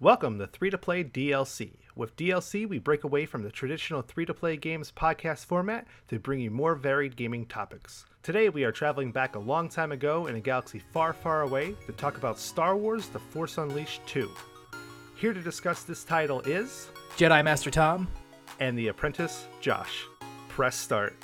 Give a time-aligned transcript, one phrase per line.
[0.00, 1.72] Welcome to 3 to Play DLC.
[1.96, 6.20] With DLC, we break away from the traditional 3 to Play games podcast format to
[6.20, 8.04] bring you more varied gaming topics.
[8.22, 11.74] Today, we are traveling back a long time ago in a galaxy far, far away
[11.86, 14.30] to talk about Star Wars The Force Unleashed 2.
[15.16, 18.06] Here to discuss this title is, Jedi Master Tom.
[18.60, 20.04] and the apprentice, Josh.
[20.48, 21.16] Press start.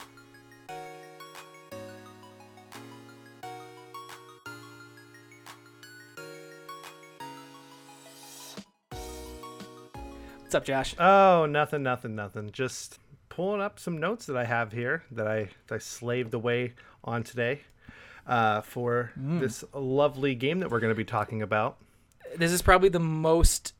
[10.54, 10.94] What's up, Josh?
[11.00, 12.52] Oh, nothing, nothing, nothing.
[12.52, 16.74] Just pulling up some notes that I have here that I that I slaved away
[17.02, 17.62] on today
[18.24, 21.78] uh, for this lovely game that we're going to be talking about.
[22.36, 23.74] This is probably the most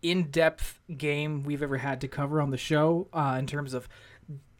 [0.00, 3.86] in-depth game we've ever had to cover on the show uh, in terms of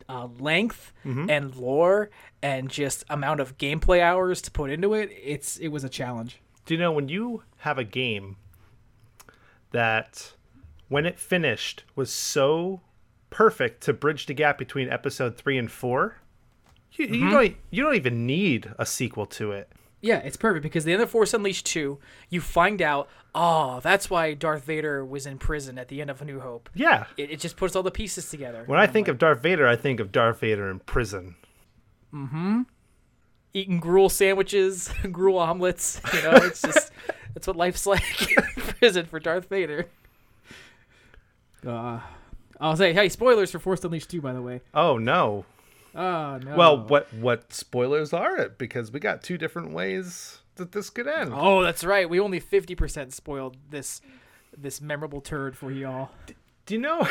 [0.07, 0.93] uh, length
[1.31, 2.11] and lore
[2.43, 5.09] and just amount of gameplay hours to put into it.
[5.19, 6.43] It's it was a challenge.
[6.67, 8.37] Do you know when you have a game
[9.71, 10.35] that
[10.89, 12.81] when it finished was so
[13.31, 16.19] perfect to bridge the gap between episode three and four?
[16.93, 19.69] You, you don't you don't even need a sequel to it.
[20.05, 24.11] Yeah, it's perfect because the end of Force Unleashed 2, you find out, oh, that's
[24.11, 26.69] why Darth Vader was in prison at the end of A New Hope.
[26.75, 27.07] Yeah.
[27.17, 28.65] It, it just puts all the pieces together.
[28.67, 31.37] When I think of Darth Vader, I think of Darth Vader in prison.
[32.13, 32.63] Mm hmm.
[33.55, 36.03] Eating gruel sandwiches, gruel omelets.
[36.13, 36.91] You know, it's just
[37.35, 39.87] that's what life's like in prison for Darth Vader.
[41.67, 42.01] Uh,
[42.61, 44.61] I'll say, hey, spoilers for Force Unleashed 2, by the way.
[44.73, 45.45] Oh no.
[45.95, 46.57] Oh no.
[46.57, 48.59] Well, what what spoilers are it?
[48.59, 51.33] Because we got two different ways that this could end.
[51.33, 52.09] Oh, that's right.
[52.09, 54.01] We only fifty percent spoiled this
[54.57, 56.11] this memorable turd for y'all.
[56.67, 57.07] Do you know?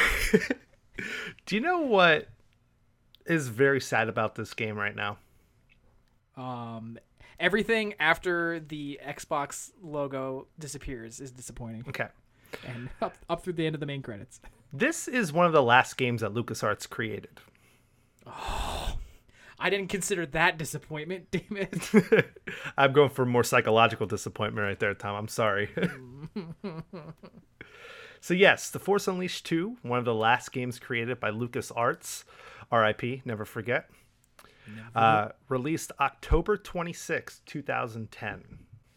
[1.46, 2.28] do you know what
[3.26, 5.18] is very sad about this game right now?
[6.36, 6.98] Um,
[7.40, 12.08] everything after the Xbox logo disappears is disappointing, Okay,
[12.68, 14.40] and up up through the end of the main credits.
[14.72, 17.40] this is one of the last games that LucasArts created.
[18.26, 18.98] Oh,
[19.60, 21.28] I didn't consider that disappointment.
[21.32, 22.26] Damn it.
[22.78, 25.16] I'm going for more psychological disappointment right there, Tom.
[25.16, 25.70] I'm sorry.
[28.20, 32.24] so yes, The Force Unleashed 2, one of the last games created by LucasArts,
[32.72, 33.90] RIP, never forget.
[34.96, 38.44] Uh, released October 26, 2010.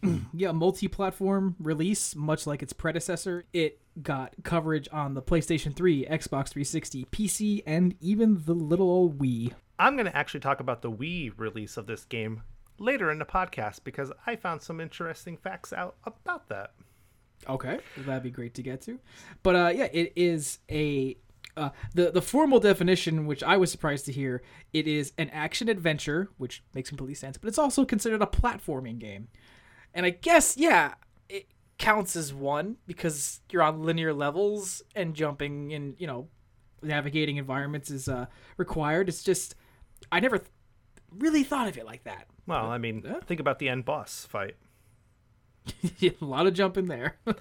[0.34, 3.44] yeah, multi-platform release, much like its predecessor.
[3.52, 9.18] It got coverage on the PlayStation 3, Xbox 360, PC, and even the little old
[9.18, 9.52] Wii.
[9.78, 12.42] I'm going to actually talk about the Wii release of this game
[12.78, 16.72] later in the podcast because I found some interesting facts out about that.
[17.48, 18.98] Okay, that'd be great to get to.
[19.42, 21.16] But uh, yeah, it is a
[21.56, 24.42] uh, the the formal definition, which I was surprised to hear.
[24.72, 27.36] It is an action adventure, which makes complete sense.
[27.36, 29.28] But it's also considered a platforming game,
[29.96, 30.94] and I guess yeah,
[31.28, 31.46] it
[31.78, 36.28] counts as one because you're on linear levels and jumping and you know
[36.82, 38.26] navigating environments is uh,
[38.58, 39.08] required.
[39.08, 39.56] It's just
[40.12, 40.50] I never th-
[41.10, 42.28] really thought of it like that.
[42.46, 44.54] Well, I mean, think about the end boss fight.
[46.02, 47.16] a lot of jumping there.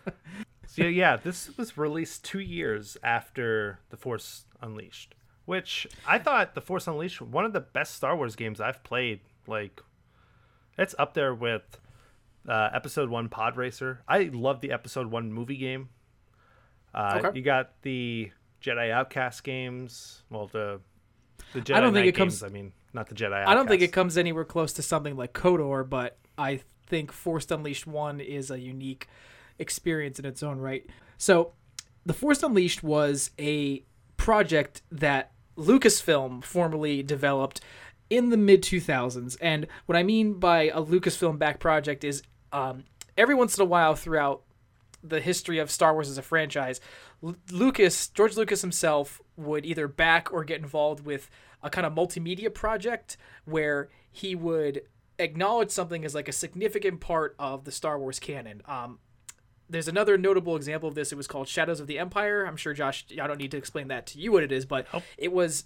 [0.67, 5.15] So yeah, yeah, this was released two years after The Force Unleashed,
[5.45, 9.21] which I thought The Force Unleashed one of the best Star Wars games I've played.
[9.47, 9.81] Like,
[10.77, 11.79] it's up there with
[12.47, 14.01] uh, Episode One Pod Racer.
[14.07, 15.89] I love the Episode One movie game.
[16.94, 17.38] Uh, Okay.
[17.39, 20.23] You got the Jedi Outcast games.
[20.29, 20.79] Well, the
[21.53, 22.44] the Jedi I don't think Knight it comes- games.
[22.44, 23.33] I mean, not the Jedi.
[23.33, 23.50] Outcast.
[23.50, 27.50] I don't think it comes anywhere close to something like KOTOR, but I think Force
[27.51, 29.07] Unleashed 1 is a unique
[29.59, 30.85] experience in its own right.
[31.17, 31.53] So,
[32.06, 33.83] The Force Unleashed was a
[34.17, 37.62] project that Lucasfilm formerly developed
[38.09, 39.35] in the mid 2000s.
[39.41, 42.85] And what I mean by a Lucasfilm back project is um,
[43.17, 44.41] every once in a while throughout
[45.03, 46.81] the history of Star Wars as a franchise,
[47.23, 51.29] L- Lucas, George Lucas himself, would either back or get involved with
[51.61, 54.81] a kind of multimedia project where he would
[55.19, 58.62] acknowledge something as like a significant part of the Star Wars canon.
[58.66, 59.00] Um,
[59.69, 61.12] there's another notable example of this.
[61.12, 62.45] It was called Shadows of the Empire.
[62.45, 64.88] I'm sure Josh, I don't need to explain that to you what it is, but
[65.18, 65.65] it was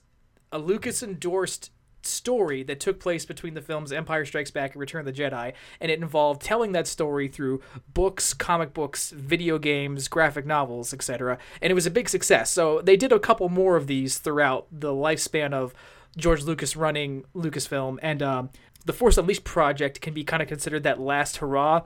[0.52, 1.72] a Lucas endorsed
[2.06, 5.54] story that took place between the films Empire Strikes Back and Return of the Jedi,
[5.80, 7.62] and it involved telling that story through
[7.94, 11.38] books, comic books, video games, graphic novels, etc.
[11.62, 12.50] And it was a big success.
[12.50, 15.74] So they did a couple more of these throughout the lifespan of
[16.18, 18.50] George Lucas running Lucasfilm, and um,
[18.86, 21.84] the Force Unleashed project can be kind of considered that last hurrah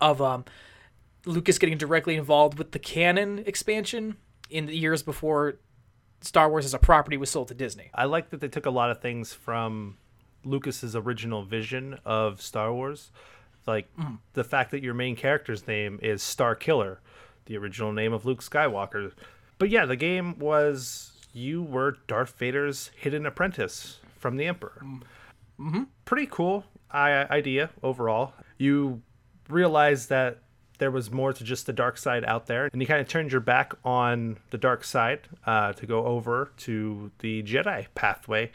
[0.00, 0.44] of um,
[1.24, 4.16] Lucas getting directly involved with the canon expansion
[4.50, 5.58] in the years before
[6.22, 7.90] Star Wars as a property was sold to Disney.
[7.94, 9.98] I like that they took a lot of things from
[10.44, 13.10] Lucas's original vision of Star Wars,
[13.66, 13.88] like
[14.32, 17.00] the fact that your main character's name is Star Killer.
[17.46, 19.12] the original name of Luke Skywalker.
[19.58, 24.82] But yeah, the game was you were Darth Vader's hidden apprentice from the Emperor.
[25.58, 25.82] Mm-hmm.
[26.04, 28.34] Pretty cool idea overall.
[28.58, 29.02] You
[29.48, 30.41] realize that
[30.82, 33.30] there was more to just the dark side out there, and you kind of turned
[33.30, 38.50] your back on the dark side uh, to go over to the Jedi pathway,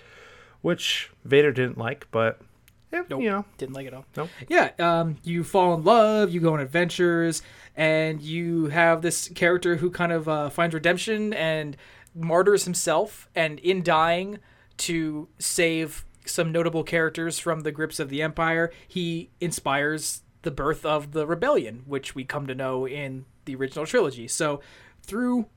[0.60, 2.42] which Vader didn't like, but
[2.92, 3.22] it, Nope.
[3.22, 4.06] you know, Didn't like it at all.
[4.18, 4.30] Nope.
[4.50, 7.42] Yeah, um, you fall in love, you go on adventures,
[7.78, 11.78] and you have this character who kind of uh, finds redemption and
[12.14, 14.40] martyrs himself, and in dying
[14.80, 20.86] to save some notable characters from the grips of the Empire, he inspires the birth
[20.86, 24.30] of the rebellion, which we come to know in the original trilogy.
[24.30, 24.62] So,
[25.02, 25.48] through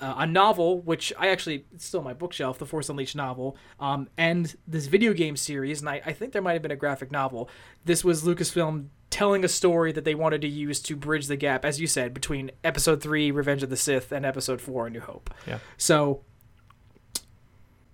[0.00, 3.56] uh, a novel, which I actually it's still on my bookshelf, the Force Unleashed novel,
[3.80, 6.76] um, and this video game series, and I, I think there might have been a
[6.76, 7.48] graphic novel.
[7.86, 11.64] This was Lucasfilm telling a story that they wanted to use to bridge the gap,
[11.64, 15.00] as you said, between Episode Three, Revenge of the Sith, and Episode Four, A New
[15.00, 15.32] Hope.
[15.46, 15.60] Yeah.
[15.78, 16.22] So,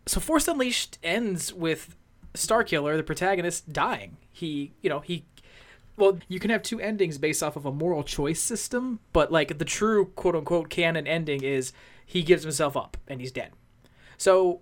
[0.05, 1.95] so Force Unleashed ends with
[2.35, 4.17] Starkiller, the protagonist, dying.
[4.33, 5.27] He, you know, he
[5.97, 9.59] well, you can have two endings based off of a moral choice system, but like
[9.59, 11.73] the true quote unquote canon ending is
[12.05, 13.53] he gives himself up and he's dead.
[14.17, 14.61] So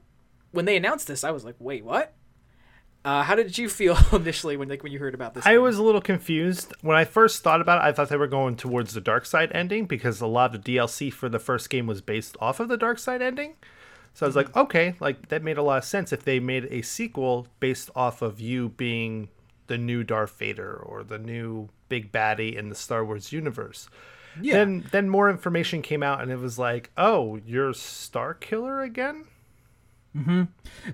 [0.50, 2.14] when they announced this, I was like, wait, what?
[3.04, 5.44] Uh, how did you feel initially when like when you heard about this?
[5.46, 7.88] I was a little confused when I first thought about it.
[7.88, 10.76] I thought they were going towards the dark side ending because a lot of the
[10.76, 13.54] DLC for the first game was based off of the dark side ending.
[14.14, 16.68] So I was like, okay, like that made a lot of sense if they made
[16.70, 19.28] a sequel based off of you being
[19.66, 23.88] the new Darth Vader or the new big baddie in the Star Wars universe.
[24.40, 24.54] yeah.
[24.54, 29.26] Then then more information came out and it was like, oh, you're Star Killer again?
[30.14, 30.42] Mm-hmm.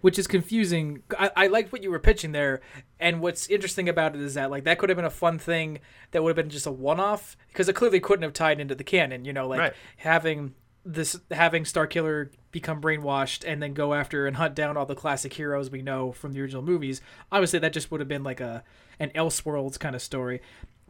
[0.01, 1.03] which is confusing.
[1.19, 2.61] I, I liked what you were pitching there,
[3.01, 5.81] and what's interesting about it is that like that could have been a fun thing
[6.13, 8.85] that would have been just a one-off because it clearly couldn't have tied into the
[8.85, 9.25] canon.
[9.25, 9.73] You know, like Right.
[9.97, 10.55] having
[10.85, 15.35] this having Starkiller become brainwashed and then go after and hunt down all the classic
[15.35, 17.01] heroes we know from the original movies.
[17.31, 18.65] Obviously, that just would have been like a
[18.99, 20.41] an Elseworlds kind of story.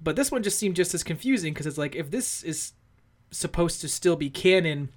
[0.01, 2.73] But this one just seemed just as confusing because it's like if this is
[3.31, 4.91] supposed to still be canon,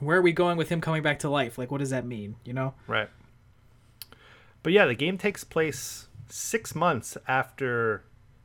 [0.00, 1.56] where are we going with him coming back to life?
[1.56, 2.36] Like, what does that mean?
[2.44, 2.74] You know?
[2.86, 3.08] Right.
[4.62, 8.04] But yeah, the game takes place six months after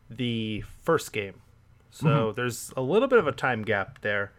[0.10, 1.42] the first game.
[1.92, 2.36] So mm-hmm.
[2.36, 4.32] there's a little bit of a time gap there.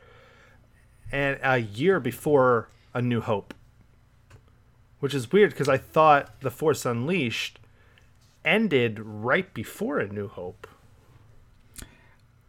[1.10, 3.54] And a year before A New Hope.
[5.00, 7.58] Which is weird because I thought The Force Unleashed
[8.44, 10.66] ended right before A New Hope.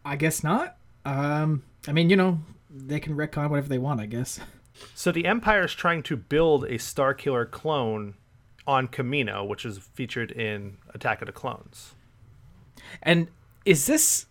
[0.04, 0.76] I guess not.
[1.04, 2.40] Um, I mean, you know,
[2.70, 4.40] they can retcon whatever they want, I guess.
[4.94, 8.14] So the Empire is trying to build a Star Killer clone
[8.66, 11.94] on Kamino, which is featured in Attack of the Clones.
[13.02, 13.28] And
[13.64, 14.26] is this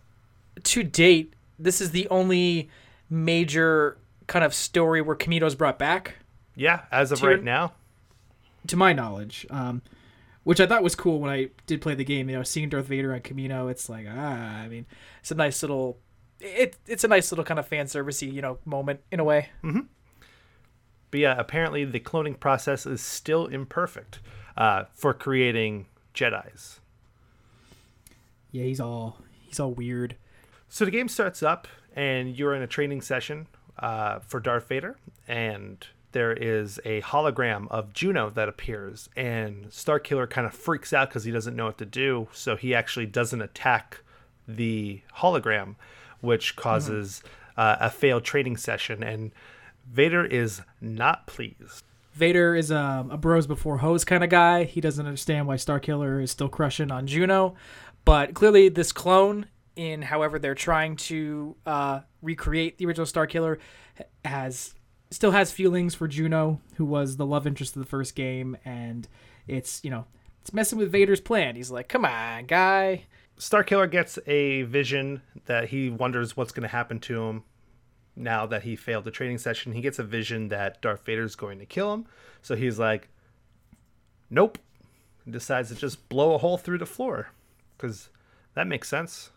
[0.62, 1.34] to date?
[1.58, 2.70] This is the only
[3.08, 3.98] major
[4.32, 6.14] kind of story where Kamino's brought back,
[6.56, 7.74] Yeah, as of right now.
[8.66, 9.46] to my knowledge.
[9.50, 9.82] Um,
[10.44, 12.30] which I thought was cool when I did play the game.
[12.30, 14.86] You know, seeing Darth Vader on Kamino, it's like ah, I mean,
[15.20, 15.98] it's a nice little.
[16.40, 19.50] It, it's a nice little kind of fan servicey, you know, moment in a way.
[19.62, 24.18] But yeah, apparently the cloning process is still imperfect
[24.56, 26.80] uh, for creating Jedi's.
[28.50, 30.16] Yeah, he's all he's all weird.
[30.68, 33.46] So the game starts up, and you're in a training session
[33.78, 34.96] uh, for Darth Vader,
[35.26, 41.08] and there is a hologram of Juno that appears, and Starkiller kind of freaks out
[41.08, 44.02] because he doesn't know what to do, so he actually doesn't attack
[44.46, 45.76] the hologram,
[46.20, 47.22] which causes
[47.56, 49.32] uh, a failed training session, and
[49.90, 51.82] Vader is not pleased.
[52.14, 54.64] Vader is um, a bros before hoes kind of guy.
[54.64, 57.54] He doesn't understand why Starkiller is still crushing on Juno,
[58.04, 63.58] but clearly this clone, in however they're trying to uh, recreate the original Star Killer
[64.24, 64.74] has
[65.10, 69.08] still has feelings for Juno, who was the love interest of the first game, and
[69.46, 70.06] it's you know
[70.40, 71.56] it's messing with Vader's plan.
[71.56, 73.04] He's like, "Come on, guy."
[73.38, 77.44] Star Killer gets a vision that he wonders what's going to happen to him
[78.14, 79.72] now that he failed the training session.
[79.72, 82.06] He gets a vision that Darth Vader's going to kill him.
[82.42, 83.08] So he's like,
[84.30, 84.58] nope.
[85.24, 87.30] And decides to just blow a hole through the floor
[87.76, 88.10] because
[88.54, 89.30] that makes sense.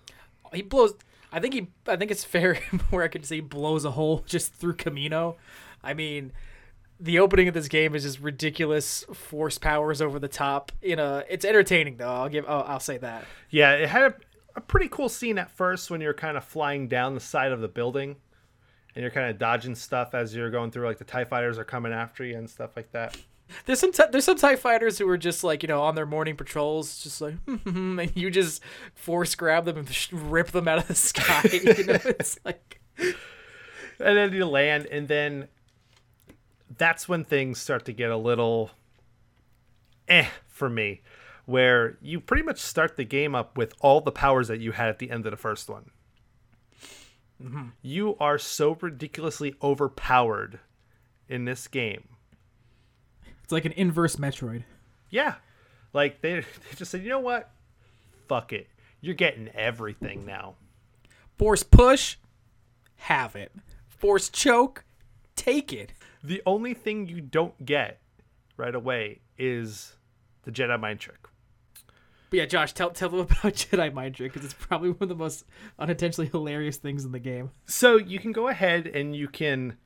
[0.53, 0.93] He blows.
[1.31, 1.67] I think he.
[1.87, 2.55] I think it's fair
[2.89, 5.35] where I could say he blows a hole just through Kamino.
[5.83, 6.31] I mean,
[6.99, 10.71] the opening of this game is just ridiculous force powers over the top.
[10.81, 12.13] You know, it's entertaining though.
[12.13, 12.45] I'll give.
[12.47, 13.25] Oh, I'll say that.
[13.49, 14.15] Yeah, it had a,
[14.55, 17.61] a pretty cool scene at first when you're kind of flying down the side of
[17.61, 18.15] the building
[18.95, 21.65] and you're kind of dodging stuff as you're going through, like the TIE fighters are
[21.65, 23.17] coming after you and stuff like that.
[23.65, 26.05] There's some t- there's some Tie fighters who are just like you know on their
[26.05, 28.61] morning patrols, just like and you just
[28.93, 31.41] force grab them and rip them out of the sky.
[31.51, 35.47] you know, it's like and then you land, and then
[36.77, 38.71] that's when things start to get a little
[40.07, 41.01] eh for me,
[41.45, 44.89] where you pretty much start the game up with all the powers that you had
[44.89, 45.91] at the end of the first one.
[47.81, 50.59] You are so ridiculously overpowered
[51.27, 52.07] in this game.
[53.45, 54.63] It's like an inverse Metroid.
[55.11, 55.35] Yeah.
[55.93, 57.51] Like they, they just said, you know what?
[58.27, 58.67] Fuck it.
[59.01, 60.55] You're getting everything now.
[61.37, 62.17] Force push,
[62.95, 63.51] have it.
[63.87, 64.83] Force choke,
[65.35, 65.93] take it.
[66.23, 68.01] The only thing you don't get
[68.57, 69.95] right away is
[70.41, 71.27] the Jedi mind trick.
[72.31, 75.09] But yeah, Josh, tell tell them about Jedi Mind Trick because it's probably one of
[75.09, 75.45] the most
[75.77, 77.51] unintentionally hilarious things in the game.
[77.65, 79.77] So you can go ahead and you can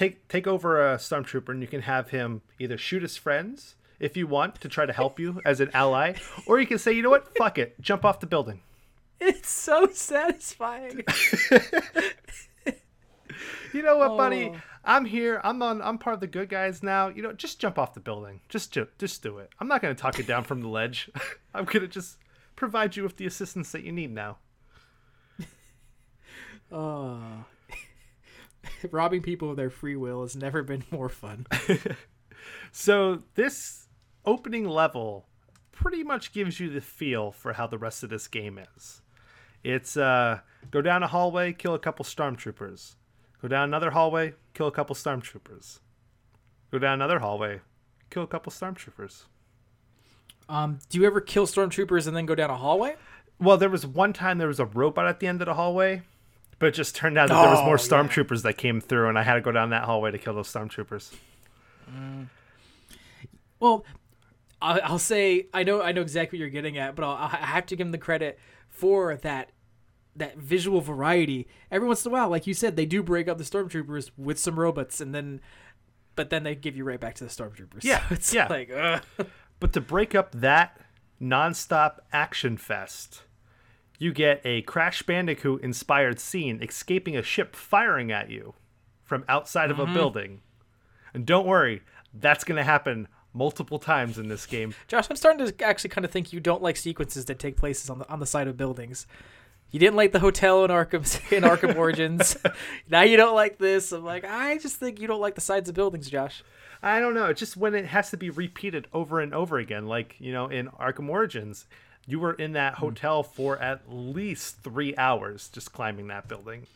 [0.00, 4.16] take take over a stormtrooper and you can have him either shoot his friends if
[4.16, 6.14] you want to try to help you as an ally,
[6.46, 8.62] or you can say, you know what, fuck it, jump off the building.
[9.20, 11.04] It's so satisfying.
[13.72, 14.50] You know what, buddy?
[14.52, 14.60] Oh.
[14.84, 15.40] I'm here.
[15.44, 15.80] I'm on.
[15.82, 17.08] I'm part of the good guys now.
[17.08, 18.40] You know, just jump off the building.
[18.48, 19.50] Just ju- just do it.
[19.60, 21.10] I'm not gonna talk you down from the ledge.
[21.54, 22.18] I'm gonna just
[22.56, 24.38] provide you with the assistance that you need now.
[26.72, 27.44] oh.
[28.90, 31.46] Robbing people of their free will has never been more fun.
[32.72, 33.88] So this
[34.24, 35.26] opening level
[35.72, 39.02] pretty much gives you the feel for how the rest of this game is.
[39.62, 42.96] It's uh go down a hallway, kill a couple stormtroopers.
[43.42, 45.80] Go down another hallway, kill a couple stormtroopers.
[46.70, 47.60] Go down another hallway,
[48.10, 49.24] kill a couple stormtroopers.
[50.48, 52.96] Um, do you ever kill stormtroopers and then go down a hallway?
[53.38, 56.02] Well, there was one time there was a robot at the end of the hallway,
[56.60, 57.82] but it just turned out that there was Oh, more yeah.
[57.82, 60.46] stormtroopers that came through, and I had to go down that hallway to kill those
[60.52, 61.12] stormtroopers.
[61.92, 62.28] Mm.
[63.58, 63.84] Well,
[64.62, 67.46] I'll, I'll say I know I know exactly what you're getting at, but I'll, I
[67.46, 68.38] have to give them the credit
[68.68, 69.50] for that
[70.16, 71.46] that visual variety.
[71.70, 74.38] Every once in a while, like you said, they do break up the stormtroopers with
[74.38, 75.40] some robots, and then
[76.16, 77.82] but then they give you right back to the stormtroopers.
[77.84, 78.46] Yeah, so it's yeah.
[78.48, 79.02] like ugh.
[79.58, 80.78] But to break up that
[81.20, 83.22] nonstop action fest,
[84.00, 88.54] you get a Crash Bandicoot inspired scene escaping a ship firing at you
[89.04, 89.92] from outside of Mm-hmm.
[89.92, 90.40] a building.
[91.14, 91.82] And don't worry,
[92.14, 94.74] that's going to happen multiple times in this game.
[94.88, 97.88] Josh, I'm starting to actually kind of think you don't like sequences that take places
[97.90, 99.06] on the on the side of buildings.
[99.70, 102.36] You didn't like the hotel in Arkham in Arkham Origins.
[102.88, 103.92] now you don't like this.
[103.92, 106.42] I'm like, I just think you don't like the sides of buildings, Josh.
[106.82, 107.26] I don't know.
[107.26, 109.86] It's just when it has to be repeated over and over again.
[109.86, 111.66] Like, you know, in Arkham Origins,
[112.06, 116.66] you were in that hotel for at least three hours just climbing that building.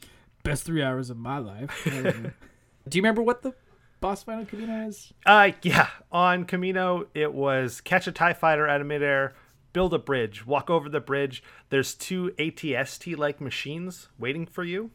[0.42, 1.82] Best three hours of my life.
[2.88, 3.54] Do you remember what the
[4.00, 5.12] boss fight on Kamino is?
[5.24, 5.88] Uh, yeah.
[6.12, 9.34] On Kamino, it was catch a TIE fighter out of midair,
[9.72, 11.42] build a bridge, walk over the bridge.
[11.70, 14.90] There's two ATST like machines waiting for you.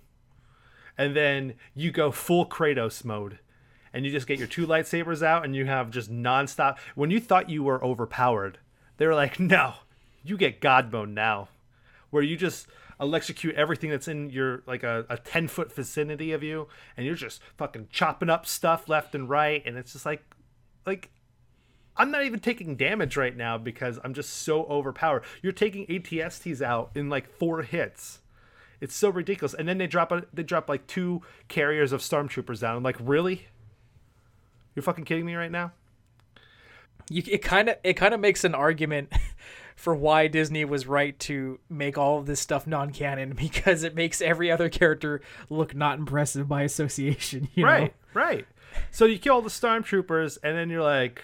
[0.98, 3.40] And then you go full Kratos mode.
[3.92, 6.78] And you just get your two lightsabers out and you have just nonstop.
[6.94, 8.60] When you thought you were overpowered,
[8.98, 9.74] they were like, no,
[10.24, 11.50] you get God mode now.
[12.10, 12.68] Where you just
[13.00, 17.16] electrocute everything that's in your like a, a 10 foot vicinity of you and you're
[17.16, 20.22] just fucking chopping up stuff left and right and it's just like
[20.86, 21.10] like
[21.96, 25.24] I'm not even taking damage right now because I'm just so overpowered.
[25.42, 28.20] You're taking ATSTs out in like four hits.
[28.80, 29.54] It's so ridiculous.
[29.54, 32.78] And then they drop a, they drop like two carriers of stormtroopers down.
[32.78, 33.48] I'm like, really?
[34.74, 35.74] You're fucking kidding me right now?
[37.10, 39.12] You, it kind of it kind of makes an argument
[39.80, 44.22] for why Disney was right to make all of this stuff non-canon because it makes
[44.22, 47.48] every other character look not impressive by association.
[47.56, 48.22] You right, know?
[48.22, 48.46] right.
[48.92, 51.24] So you kill all the stormtroopers, and then you're like,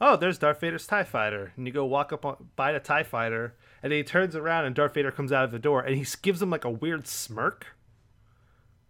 [0.00, 3.02] "Oh, there's Darth Vader's Tie Fighter," and you go walk up on, by the Tie
[3.02, 6.06] Fighter, and he turns around, and Darth Vader comes out of the door, and he
[6.22, 7.66] gives him like a weird smirk,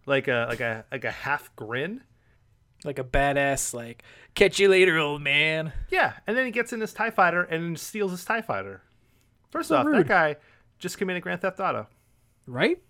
[0.05, 2.01] like a like a like a half grin.
[2.83, 4.03] Like a badass like
[4.35, 5.73] catch you later, old man.
[5.89, 8.81] Yeah, and then he gets in his Tie Fighter and steals his Tie Fighter.
[9.49, 10.35] First So off, that guy
[10.79, 11.87] just committed Grand Theft Auto.
[12.45, 12.81] Right?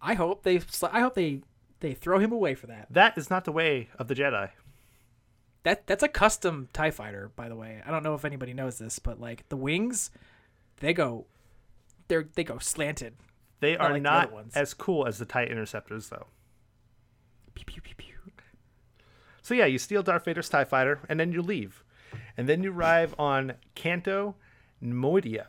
[0.00, 1.40] I hope they I hope they
[1.80, 2.88] they throw him away for that.
[2.90, 4.50] That is not the way of the Jedi.
[5.62, 7.82] That that's a custom Tie Fighter, by the way.
[7.86, 10.10] I don't know if anybody knows this, but like the wings,
[10.80, 11.26] they go,
[12.08, 13.14] they're they go slanted.
[13.60, 14.54] They Not are like not ones.
[14.54, 16.26] as cool as the Tie Interceptors, though.
[19.44, 21.84] So yeah, you steal Darth Vader's Tie Fighter, and then you leave,
[22.34, 24.36] and then you arrive on Cato
[24.82, 25.48] Neimoidia,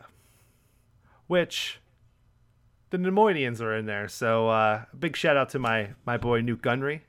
[1.28, 1.80] which
[2.90, 4.10] the Neimoidians are in there.
[4.10, 7.02] So uh, big shout out to my my boy Nute Gunray.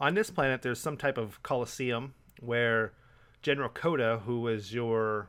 [0.00, 2.92] On this planet, there's some type of coliseum where
[3.42, 5.28] General Kota, who was your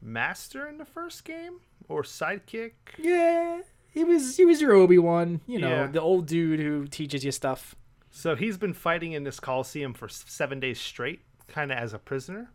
[0.00, 3.60] master in the first game or sidekick, Yeah,
[3.92, 5.86] he was he was your Obi Wan, you know, Yeah.
[5.86, 7.74] the old dude who teaches you stuff.
[8.10, 11.98] So he's been fighting in this Coliseum for seven days straight, kind of as a
[11.98, 12.50] prisoner.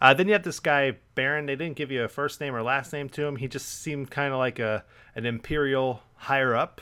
[0.00, 1.46] Uh, then you have this guy Baron.
[1.46, 3.36] They didn't give you a first name or last name to him.
[3.36, 6.80] He just seemed kind of like a an imperial higher up.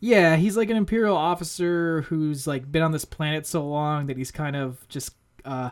[0.00, 4.16] Yeah, he's like an imperial officer who's like been on this planet so long that
[4.16, 5.12] he's kind of just
[5.44, 5.70] uh,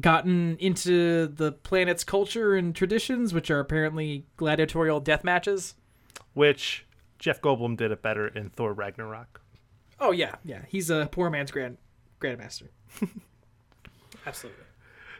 [0.00, 5.74] gotten into the planet's culture and traditions, which are apparently gladiatorial death matches.
[6.34, 6.86] which
[7.18, 9.40] Jeff Goldblum did it better in Thor Ragnarok.
[9.98, 11.78] Oh yeah, yeah, he's a poor man's grand
[12.20, 12.68] grandmaster.
[14.26, 14.64] Absolutely.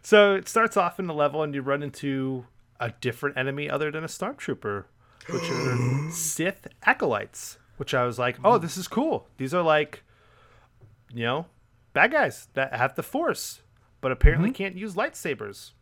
[0.03, 2.47] So it starts off in the level, and you run into
[2.79, 4.85] a different enemy other than a stormtrooper,
[5.29, 7.59] which are Sith acolytes.
[7.77, 9.29] Which I was like, oh, this is cool.
[9.37, 10.03] These are like,
[11.13, 11.45] you know,
[11.93, 13.61] bad guys that have the Force,
[14.01, 15.73] but apparently can't use lightsabers.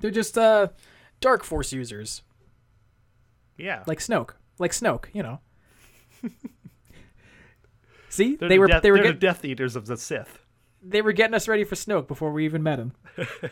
[0.00, 0.68] They're just uh,
[1.20, 2.20] dark force users,
[3.56, 5.40] Yeah, like Snoke, like Snoke, you know.
[8.16, 10.38] See, they're they the were death, they were get, the Death Eaters of the Sith.
[10.82, 12.92] they were getting us ready for Snoke before we even met him.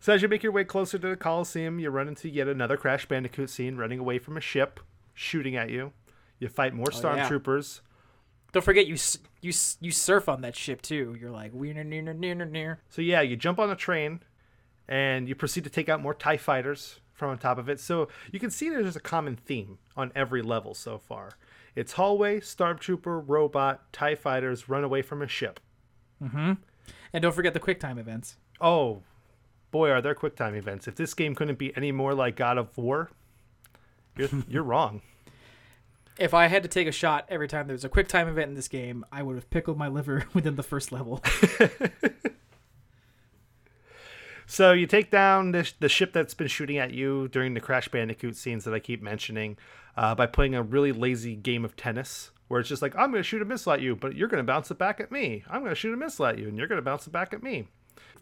[0.00, 2.76] So as you make your way closer to the Coliseum, you run into yet another
[2.76, 4.78] Crash Bandicoot scene, running away from a ship,
[5.14, 5.92] shooting at you.
[6.38, 7.26] You fight more Oh, yeah.
[7.26, 7.80] stormtroopers.
[8.52, 8.96] Don't forget you
[9.40, 11.16] you you surf on that ship too.
[11.18, 12.80] You're like near near near near.
[12.90, 14.20] So yeah, you jump on a train,
[14.88, 17.80] and you proceed to take out more Tie fighters from on top of it.
[17.80, 21.30] So you can see there's a common theme on every level so far.
[21.74, 25.60] It's hallway, stormtrooper, robot, Tie fighters run away from a ship.
[26.22, 26.52] Mm-hmm.
[27.12, 28.36] And don't forget the quick time events.
[28.60, 29.02] Oh,
[29.70, 30.86] boy, are there quick time events!
[30.86, 33.10] If this game couldn't be any more like God of War,
[34.16, 35.02] you're you're wrong.
[36.16, 38.54] If I had to take a shot every time there's a quick time event in
[38.54, 41.22] this game, I would have pickled my liver within the first level.
[44.46, 47.88] So you take down the, the ship that's been shooting at you during the Crash
[47.88, 49.56] Bandicoot scenes that I keep mentioning
[49.96, 53.22] uh, by playing a really lazy game of tennis where it's just like, I'm going
[53.22, 55.42] to shoot a missile at you, but you're going to bounce it back at me.
[55.48, 57.32] I'm going to shoot a missile at you, and you're going to bounce it back
[57.32, 57.68] at me.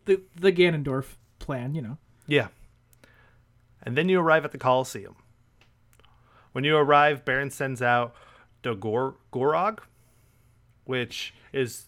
[0.05, 1.99] the the Ganondorf plan, you know.
[2.27, 2.49] Yeah.
[3.83, 5.17] And then you arrive at the Coliseum.
[6.53, 8.15] When you arrive, Baron sends out
[8.63, 9.81] the Gor- Gorog,
[10.85, 11.87] which is.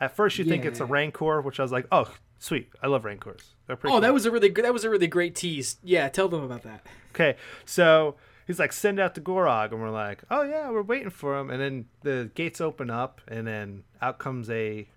[0.00, 2.68] At first, you think it's a Rancor, which I was like, oh, sweet.
[2.82, 3.54] I love Rancors.
[3.66, 4.00] They're pretty Oh, cool.
[4.02, 5.76] that was a really good that was a really great tease.
[5.82, 6.84] Yeah, tell them about that.
[7.14, 11.10] Okay, so he's like, send out the Gorog, and we're like, oh yeah, we're waiting
[11.10, 11.50] for him.
[11.50, 14.88] And then the gates open up, and then out comes a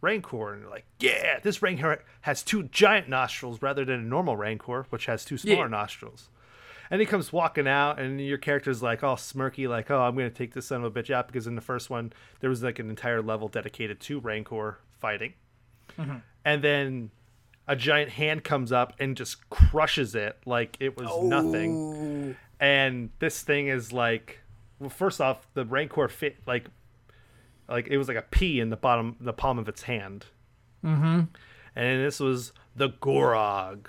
[0.00, 4.36] Rancor, and you're like, yeah, this Rancor has two giant nostrils rather than a normal
[4.36, 5.68] Rancor, which has two smaller Yeah.
[5.68, 6.28] nostrils.
[6.90, 10.28] And he comes walking out, and your character's like all smirky, like, oh, I'm gonna
[10.30, 12.78] take this son of a bitch out because in the first one there was like
[12.78, 15.32] an entire level dedicated to Rancor fighting,
[15.98, 16.18] mm-hmm.
[16.44, 17.10] and then
[17.66, 22.36] a giant hand comes up and just crushes it like it was nothing.
[22.36, 22.36] Oh.
[22.64, 24.38] And this thing is like,
[24.78, 26.64] well, first off, the Rancor fit like,
[27.68, 30.24] like it was like a pea in the bottom, the palm of its hand.
[30.82, 31.24] Mm-hmm.
[31.76, 33.88] And this was the Gorog,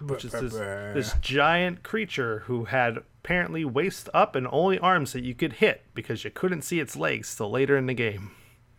[0.00, 5.22] which is this, this giant creature who had apparently waist up and only arms that
[5.22, 8.32] you could hit because you couldn't see its legs till later in the game.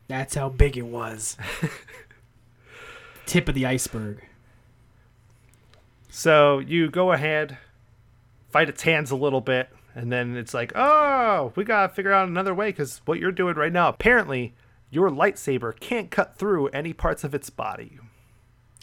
[0.09, 1.37] That's how big it was.
[3.25, 4.21] Tip of the iceberg.
[6.09, 7.57] So you go ahead,
[8.51, 12.27] fight its hands a little bit, and then it's like, oh, we gotta figure out
[12.27, 14.55] another way because what you're doing right now, apparently,
[14.89, 17.99] your lightsaber can't cut through any parts of its body.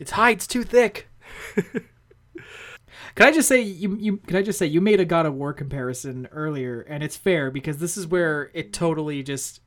[0.00, 1.08] Its hide's too thick.
[3.14, 5.34] Can I just say you you can I just say you made a God of
[5.34, 9.60] War comparison earlier and it's fair because this is where it totally just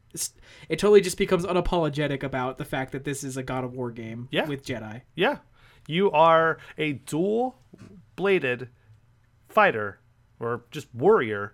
[0.68, 3.92] it totally just becomes unapologetic about the fact that this is a God of War
[3.92, 4.48] game Yeah.
[4.48, 5.02] with Jedi.
[5.16, 5.40] Yeah,
[5.88, 8.70] you are a dual-bladed
[9.50, 10.00] fighter
[10.40, 11.54] or just warrior,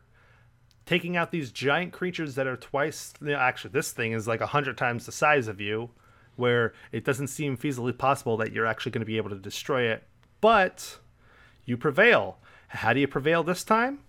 [0.86, 3.13] taking out these giant creatures that are twice.
[3.21, 5.89] you know, Actually, this thing is like a hundred times the size of you,
[6.36, 9.84] where it doesn't seem feasibly possible that you're actually going to be able to destroy
[9.84, 10.03] it.
[10.41, 10.99] But
[11.65, 12.38] you prevail.
[12.67, 13.99] How do you prevail this time?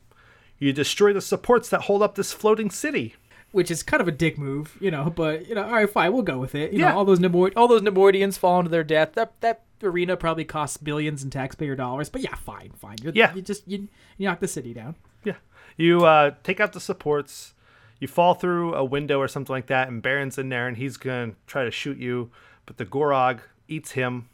[0.58, 3.14] You destroy the supports that hold up this floating city.
[3.52, 6.12] Which is kind of a dick move, you know, but you know, all right, fine,
[6.12, 6.72] we'll go with it.
[6.72, 6.90] You Yeah.
[6.90, 9.12] know, all those Nemoid, all those Neimoidians fall into their death.
[9.14, 12.96] That that arena probably costs billions in taxpayer dollars, but yeah, fine, fine.
[13.02, 13.34] You're, Yeah.
[13.34, 14.94] you just you, you knock the city down.
[15.24, 15.34] Yeah.
[15.76, 17.52] You uh, take out the supports.
[17.98, 20.96] You fall through a window or something like that, and Baron's in there, and he's
[20.96, 22.30] going to try to shoot you.
[22.66, 24.28] But the Gorog eats him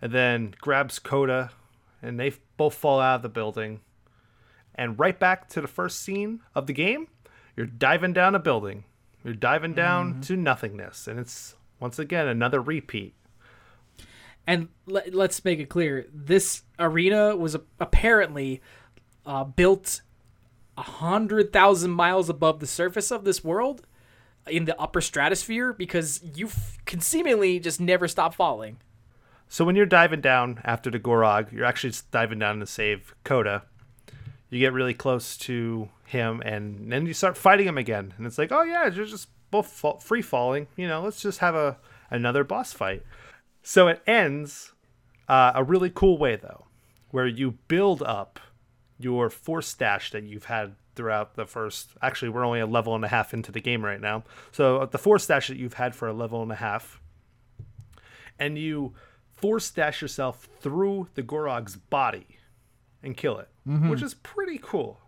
[0.00, 1.50] and then grabs Kota,
[2.02, 3.80] and they both fall out of the building.
[4.74, 7.08] And right back to the first scene of the game,
[7.56, 8.84] you're diving down a building.
[9.24, 11.06] You're diving down to nothingness.
[11.08, 13.14] And it's, once again, another repeat.
[14.46, 18.60] And let, let's make it clear: this arena was apparently
[19.24, 20.02] uh, built
[20.76, 23.86] a hundred thousand miles above the surface of this world
[24.46, 28.78] in the upper stratosphere because you f- can seemingly just never stop falling.
[29.48, 33.62] So when you're diving down after the Gorog, you're actually diving down to save Kota.
[34.50, 38.14] You get really close to him, and then you start fighting him again.
[38.16, 40.66] And it's like, oh yeah, you're just both fall- free falling.
[40.76, 41.78] You know, let's just have a
[42.10, 43.04] another boss fight.
[43.64, 44.72] So it ends
[45.26, 46.66] uh, a really cool way though,
[47.10, 48.38] where you build up
[48.98, 51.90] your force stash that you've had throughout the first.
[52.02, 54.22] Actually, we're only a level and a half into the game right now.
[54.52, 57.00] So uh, the force stash that you've had for a level and a half,
[58.38, 58.92] and you
[59.32, 62.26] force stash yourself through the Gorog's body
[63.02, 63.88] and kill it, mm-hmm.
[63.88, 65.00] which is pretty cool.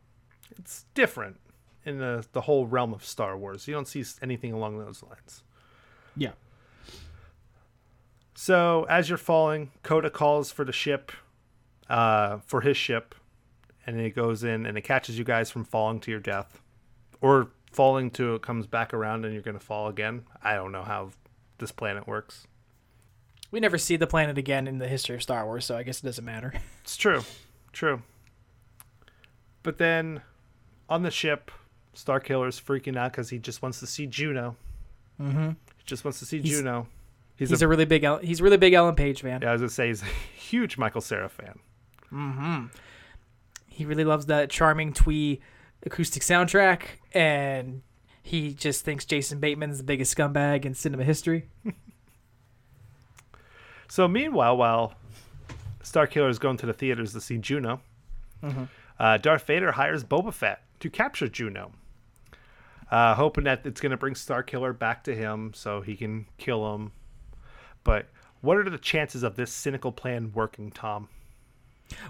[0.59, 1.39] It's different
[1.85, 3.69] in the the whole realm of Star Wars.
[3.69, 5.43] You don't see anything along those lines.
[6.17, 6.33] Yeah.
[8.37, 11.11] So as you're falling, Kota calls for the ship,
[11.89, 13.15] uh, for his ship,
[13.87, 16.61] and it goes in and it catches you guys from falling to your death,
[17.23, 20.25] or falling to it comes back around and you're gonna fall again.
[20.45, 21.11] I don't know how
[21.57, 22.47] this planet works.
[23.51, 26.01] We never see the planet again in the history of Star Wars, so I guess
[26.01, 26.53] it doesn't matter.
[26.83, 27.23] It's true,
[27.73, 28.03] true.
[29.65, 30.21] But then,
[30.89, 31.51] on the ship,
[31.97, 34.55] Starkiller's freaking out because he just wants to see Juno.
[35.21, 35.49] Mm-hmm.
[35.49, 36.87] He just wants to see he's, Juno.
[37.37, 39.43] He's, he's a, a, really big he's a really big Ellen Page fan.
[39.43, 41.59] Yeah, I was gonna say he's a huge Michael Cera fan.
[42.13, 42.67] Mm-hmm.
[43.69, 45.41] He really loves that charming twee
[45.85, 47.83] acoustic soundtrack, and
[48.23, 51.49] he just thinks Jason Bateman's the biggest scumbag in cinema history.
[53.89, 54.95] so meanwhile, while
[55.83, 57.81] Starkiller is going to the theaters to see Juno,
[58.43, 58.65] mm-hmm.
[58.99, 61.73] uh, Darth Vader hires Boba Fett to capture Juno
[62.91, 66.75] uh, hoping that it's going to bring Starkiller back to him so he can kill
[66.75, 66.93] him.
[67.87, 68.07] But
[68.41, 71.09] what are the chances of this cynical plan working, Tom?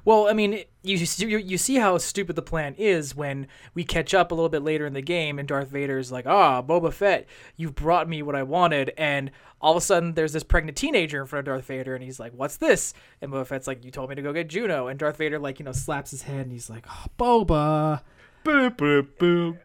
[0.06, 4.14] Well, I mean, you, you you see how stupid the plan is when we catch
[4.14, 7.26] up a little bit later in the game, and Darth Vader's like, "Ah, Boba Fett,
[7.56, 11.20] you've brought me what I wanted," and all of a sudden there's this pregnant teenager
[11.20, 13.90] in front of Darth Vader, and he's like, "What's this?" And Boba Fett's like, "You
[13.90, 16.46] told me to go get Juno," and Darth Vader like you know slaps his head,
[16.46, 18.00] and he's like, oh, "Boba."
[18.46, 19.58] Boop, boop, boop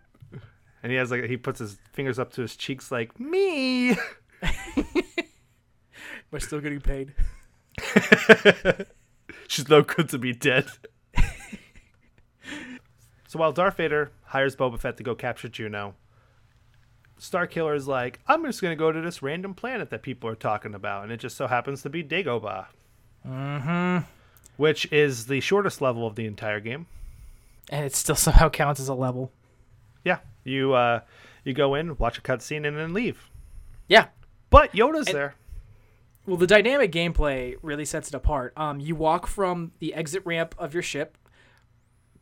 [0.84, 3.95] and he has like he puts his fingers up to his cheeks like me.
[6.32, 7.13] We're still getting paid.
[9.48, 10.67] She's no good to be dead.
[13.28, 15.96] so while Darth Vader hires Boba Fett to go capture Juno,
[17.20, 20.74] Starkiller is like, I'm just gonna go to this random planet that people are talking
[20.74, 22.67] about, and it just so happens to be Dagobah.
[23.28, 24.06] Mm-hmm.
[24.58, 26.88] Which is the shortest level of the entire game.
[27.70, 29.32] And it still somehow counts as a level.
[30.04, 31.02] Yeah, you uh,
[31.44, 33.30] you go in, watch a cutscene, and then leave.
[33.88, 34.08] Yeah,
[34.50, 35.36] but Yoda's and, there.
[36.26, 38.54] Well, the dynamic gameplay really sets it apart.
[38.56, 41.18] Um, you walk from the exit ramp of your ship,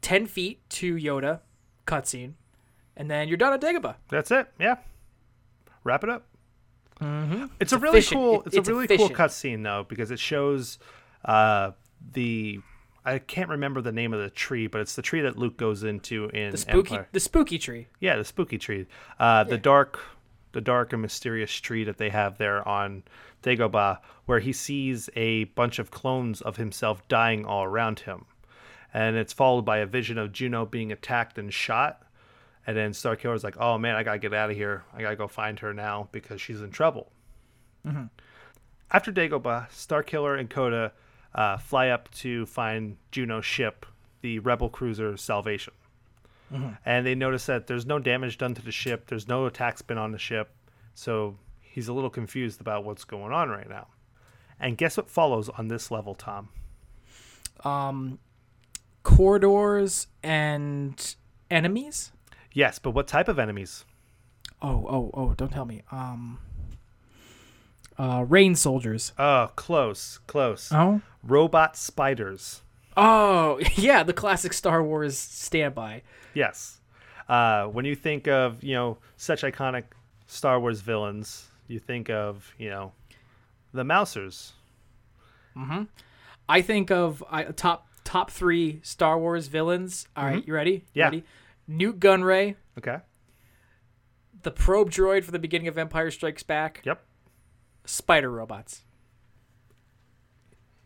[0.01, 1.41] ten feet to Yoda,
[1.85, 2.33] cutscene,
[2.95, 3.95] and then you're done at Dagobah.
[4.09, 4.47] That's it.
[4.59, 4.75] Yeah,
[5.83, 6.25] wrap it up.
[7.01, 7.43] Mm-hmm.
[7.43, 8.43] It's, it's, a really cool.
[8.45, 9.15] It's, it's, a really efficient.
[9.15, 10.79] cool cutscene though because it shows
[11.25, 11.71] uh,
[12.13, 12.59] the
[13.05, 15.83] I can't remember the name of the tree, but it's the tree that Luke goes
[15.83, 17.07] into in the spooky Empire.
[17.11, 17.87] the spooky tree.
[17.99, 18.87] Yeah, the spooky tree.
[19.19, 19.51] Uh, yeah.
[19.51, 19.99] The dark,
[20.51, 23.03] the dark and mysterious tree that they have there on
[23.43, 28.25] Dagobah, where he sees a bunch of clones of himself dying all around him,
[28.93, 32.03] and it's followed by a vision of Juno being attacked and shot.
[32.67, 34.83] And then Starkiller's like, "Oh man, I gotta get out of here.
[34.93, 37.11] I gotta go find her now because she's in trouble."
[37.85, 38.05] Mm-hmm.
[38.91, 40.91] After Dagobah, Starkiller and Kota
[41.33, 43.85] uh, fly up to find Juno's ship,
[44.21, 45.73] the rebel cruiser Salvation.
[46.51, 46.69] Mm-hmm.
[46.85, 49.07] And they notice that there's no damage done to the ship.
[49.07, 50.51] There's no attacks been on the ship.
[50.93, 53.87] So he's a little confused about what's going on right now.
[54.59, 56.49] And guess what follows on this level, Tom?
[57.63, 58.19] Um,
[59.03, 61.15] corridors and
[61.49, 62.11] enemies.
[62.51, 63.85] Yes, but what type of enemies?
[64.61, 65.33] Oh, oh, oh!
[65.35, 65.83] Don't tell me.
[65.91, 66.39] Um,
[67.97, 69.13] uh, rain soldiers.
[69.17, 70.69] Oh, close, close.
[70.71, 72.61] Oh, robot spiders.
[72.97, 76.03] Oh, yeah, the classic Star Wars standby.
[76.33, 76.79] Yes.
[77.27, 79.83] Uh, when you think of you know such iconic
[80.27, 82.91] Star Wars villains, you think of you know
[83.73, 84.53] the Mousers.
[85.55, 85.83] Mm-hmm.
[86.47, 90.07] I think of I, top top three Star Wars villains.
[90.15, 90.35] All mm-hmm.
[90.35, 90.85] right, you ready?
[90.93, 91.05] Yeah.
[91.05, 91.23] Ready?
[91.67, 92.55] Nute Gunray.
[92.77, 92.97] Okay.
[94.41, 96.81] The probe droid for the beginning of Empire Strikes Back.
[96.85, 97.03] Yep
[97.89, 98.83] spider robots.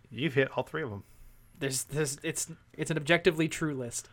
[0.10, 1.04] You've hit all three of them.
[1.64, 4.10] There's this it's it's an objectively true list.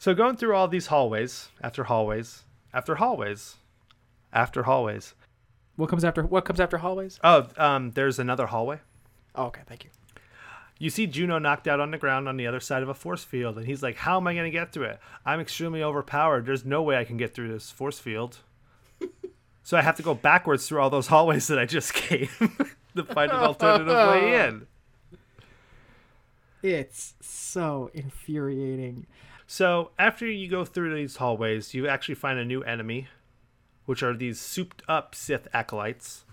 [0.00, 2.42] So going through all these hallways, after hallways,
[2.74, 3.54] after hallways,
[4.32, 5.14] after hallways.
[5.76, 7.20] What comes after what comes after hallways?
[7.22, 8.80] Oh, um there's another hallway.
[9.36, 9.90] Oh, okay, thank you.
[10.80, 13.22] You see Juno knocked out on the ground on the other side of a force
[13.22, 14.98] field, and he's like, How am I going to get through it?
[15.24, 16.46] I'm extremely overpowered.
[16.46, 18.38] There's no way I can get through this force field.
[19.62, 22.28] so I have to go backwards through all those hallways that I just came
[22.96, 24.66] to find an alternative way in.
[26.62, 29.06] It's so infuriating.
[29.46, 33.08] So after you go through these hallways, you actually find a new enemy,
[33.86, 36.24] which are these souped up Sith acolytes.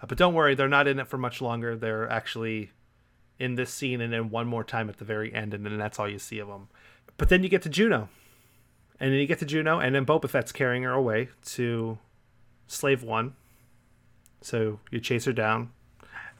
[0.00, 1.76] Uh, but don't worry, they're not in it for much longer.
[1.76, 2.70] They're actually
[3.38, 5.98] in this scene and then one more time at the very end, and then that's
[5.98, 6.68] all you see of them.
[7.16, 8.08] But then you get to Juno.
[9.00, 11.98] And then you get to Juno, and then Boba Fett's carrying her away to
[12.68, 13.34] Slave One.
[14.40, 15.72] So you chase her down.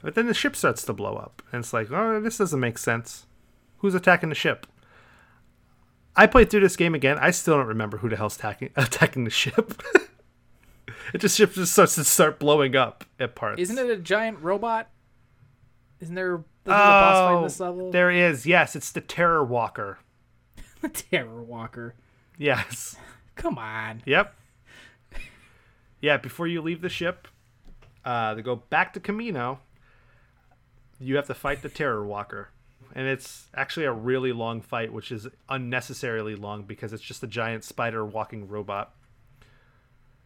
[0.05, 1.41] But then the ship starts to blow up.
[1.51, 3.25] And it's like, oh, this doesn't make sense.
[3.79, 4.67] Who's attacking the ship?
[6.15, 7.17] I played through this game again.
[7.19, 9.81] I still don't remember who the hell's attacking attacking the ship.
[11.13, 13.59] it just ship just starts to start blowing up at parts.
[13.59, 14.89] Isn't it a giant robot?
[15.99, 17.91] Isn't there, isn't there a boss fight in Oh, this level?
[17.91, 18.45] there is.
[18.45, 19.97] Yes, it's the Terror Walker.
[20.81, 21.95] The Terror Walker.
[22.37, 22.95] Yes.
[23.35, 24.03] Come on.
[24.05, 24.35] Yep.
[25.99, 27.27] Yeah, before you leave the ship,
[28.03, 29.57] uh, to go back to Kamino,
[30.99, 32.49] you have to fight the Terror Walker.
[32.93, 37.27] And it's actually a really long fight, which is unnecessarily long because it's just a
[37.27, 38.93] giant spider walking robot.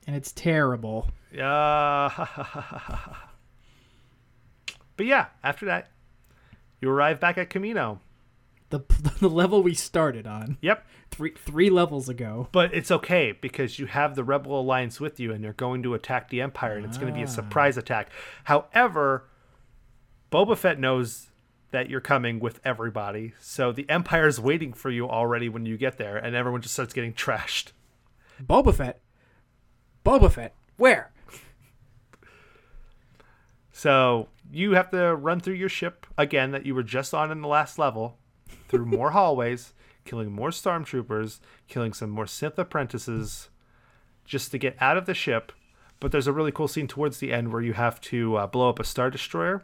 [0.06, 1.10] And it's terrible.
[1.32, 2.10] Yeah.
[4.98, 5.90] but yeah, after that,
[6.82, 8.00] you arrive back at Kamino.
[8.70, 8.82] The
[9.20, 10.86] the level we started on Yep.
[11.10, 12.50] three three levels ago.
[12.52, 15.96] But it's okay because you have the Rebel Alliance with you and they're going to
[15.96, 17.30] attack the Empire and it's going to be a ah.
[17.30, 18.12] surprise attack.
[18.44, 19.29] However,
[20.32, 21.32] Boba Fett knows
[21.72, 23.34] that you're coming with everybody.
[23.40, 26.94] So the Empire's waiting for you already when you get there and everyone just starts
[26.94, 27.72] getting trashed.
[28.42, 29.02] Boba Fett.
[30.06, 30.56] Boba Fett.
[30.78, 31.12] Where?
[33.72, 37.42] So you have to run through your ship again that you were just on in
[37.42, 38.18] the last level,
[38.68, 39.74] through more hallways,
[40.06, 43.50] killing more stormtroopers, killing some more Sith apprentices,
[44.26, 45.52] just to get out of the ship.
[46.00, 48.70] But there's a really cool scene towards the end where you have to uh, blow
[48.70, 49.64] up a star destroyer.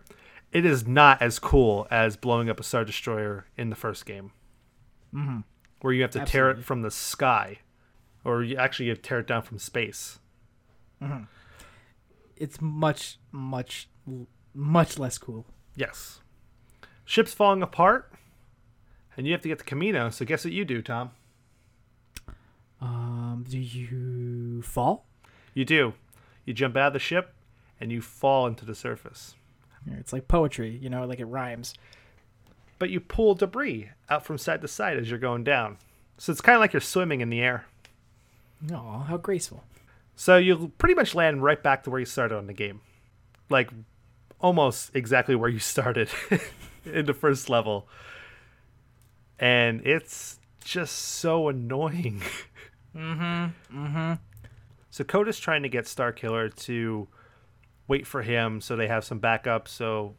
[0.56, 4.32] It is not as cool as blowing up a star destroyer in the first game,
[5.14, 5.40] mm-hmm.
[5.82, 7.60] where you have to tear it from the sky,
[8.24, 10.20] or you actually you have to tear it down from space.
[12.38, 13.90] It's much much
[14.54, 15.46] much less cool.
[15.76, 16.22] Yes.
[17.04, 18.14] Ship's falling apart,
[19.18, 20.14] and you have to get the Kamino.
[20.14, 21.12] So guess what you do, Tom?
[22.80, 25.06] Um, do you fall?
[25.54, 25.96] You do.
[26.46, 27.34] You jump out of the ship,
[27.78, 29.36] and you fall into the surface.
[29.86, 31.74] It's like poetry, you know, like it rhymes.
[32.80, 35.78] But you pull debris out from side to side as you're going down.
[36.18, 37.66] So it's kind of like you're swimming in the air.
[38.72, 39.64] Oh, how graceful.
[40.16, 42.82] So you'll pretty much land right back to where you started on the game.
[43.50, 43.70] Like
[44.40, 46.10] almost exactly where you started
[46.86, 47.88] in the first level.
[49.40, 52.22] And it's just so annoying.
[52.96, 53.78] Mm-hmm.
[53.86, 54.14] Mm-hmm.
[54.90, 57.08] So Kota's trying to get Starkiller to
[57.88, 59.68] wait for him so they have some backup.
[59.68, 60.16] So,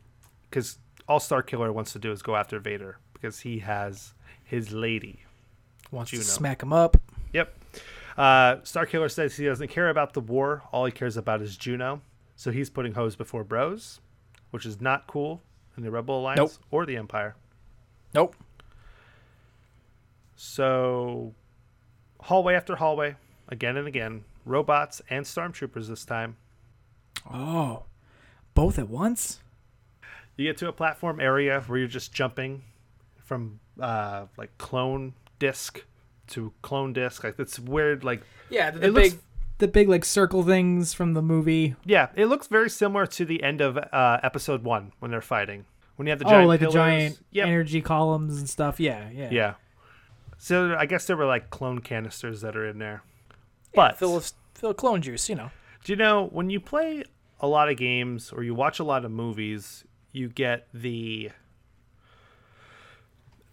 [0.48, 4.72] because all Star Killer wants to do is go after Vader because he has his
[4.72, 5.24] lady.
[5.90, 6.22] Wants Juno.
[6.22, 6.96] to smack him up.
[7.32, 7.54] Yep.
[8.16, 10.62] Uh, Starkiller says he doesn't care about the war.
[10.72, 12.00] All he cares about is Juno.
[12.34, 14.00] So he's putting hoes before bros,
[14.50, 15.42] which is not cool
[15.76, 16.52] in the Rebel Alliance Nope.
[16.70, 17.36] or the Empire.
[18.14, 18.36] Nope.
[20.34, 21.34] So,
[22.20, 23.16] hallway after hallway,
[23.48, 26.36] again and again, robots and stormtroopers this time.
[27.32, 27.84] Oh,
[28.54, 29.40] both at once?
[30.36, 32.62] You get to a platform area where you're just jumping
[33.24, 35.84] from uh, like clone disc
[36.28, 37.24] to clone disc.
[37.24, 38.04] Like it's weird.
[38.04, 39.18] Like Yeah, the, It looks- big,
[39.58, 41.74] the big like circle things from the movie.
[41.84, 45.64] yeah, it looks very similar to the end of uh, episode one when they're fighting.
[45.96, 46.74] When you have the oh, giant like pillars.
[46.74, 47.46] the giant Yep.
[47.48, 48.78] energy columns and stuff.
[48.78, 49.28] Yeah, yeah.
[49.30, 49.54] Yeah.
[50.38, 53.02] So I guess there were like clone canisters that are in there.
[53.30, 53.34] Yeah,
[53.74, 55.30] But fill of, fill of clone juice.
[55.30, 55.50] You know.
[55.84, 57.04] Do you know when you play
[57.40, 61.30] a lot of games or you watch a lot of movies, you get the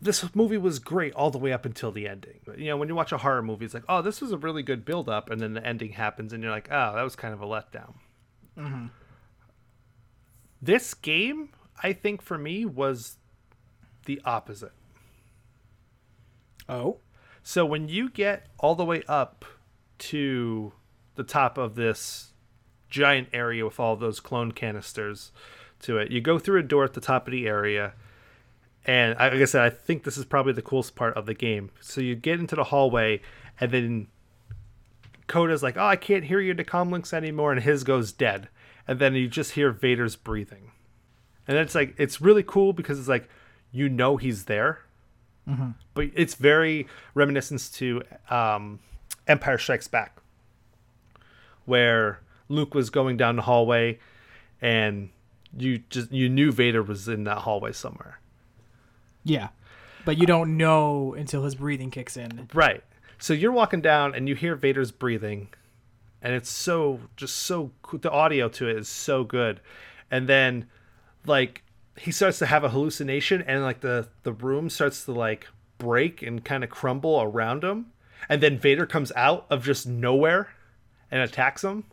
[0.04, 2.41] this movie was great all the way up until the ending.
[2.58, 4.62] You know, when you watch a horror movie, it's like, oh, this was a really
[4.62, 7.34] good build up, and then the ending happens, and you're like, oh, that was kind
[7.34, 7.93] of a letdown.
[8.58, 8.88] Mm-hmm.
[10.62, 11.50] This game,
[11.82, 13.17] I think for me, was
[14.06, 14.74] the opposite.
[16.67, 17.00] Oh.
[17.41, 19.46] So when you get all the way up
[20.00, 20.74] to
[21.15, 22.33] the top of this
[22.93, 25.32] giant area with all those clone canisters
[25.82, 27.93] to it, you go through a door at the top of the area.
[28.86, 31.34] And I- like I said, I think this is probably the coolest part of the
[31.34, 31.71] game.
[31.82, 33.21] So you get into the hallway,
[33.60, 34.08] and then
[35.27, 38.47] Kota's like, "Oh, I can't hear you to comlinks anymore," and his goes dead.
[38.88, 40.71] And then you just hear Vader's breathing.
[41.47, 43.27] and it's like it's really cool because it's like
[43.71, 44.79] you know he's there,
[45.93, 48.79] but it's very reminiscent to um,
[49.27, 50.19] Empire Strikes Back,
[51.65, 53.99] where Luke was going down the hallway,
[54.62, 55.10] and
[55.58, 58.19] you just you knew Vader was in that hallway somewhere.
[59.23, 59.49] Yeah.
[60.06, 62.49] But you don't know until his breathing kicks in.
[62.53, 62.84] Right.
[63.19, 65.47] So you're walking down and you hear Vader's breathing,
[66.21, 67.99] and it's so just so cool.
[67.99, 69.62] The audio to it is so good,
[70.12, 70.67] and then
[71.25, 71.63] like
[71.97, 76.21] he starts to have a hallucination, and like the the room starts to like break
[76.21, 77.93] and kind of crumble around him,
[78.27, 80.49] and then Vader comes out of just nowhere
[81.10, 81.86] and attacks him,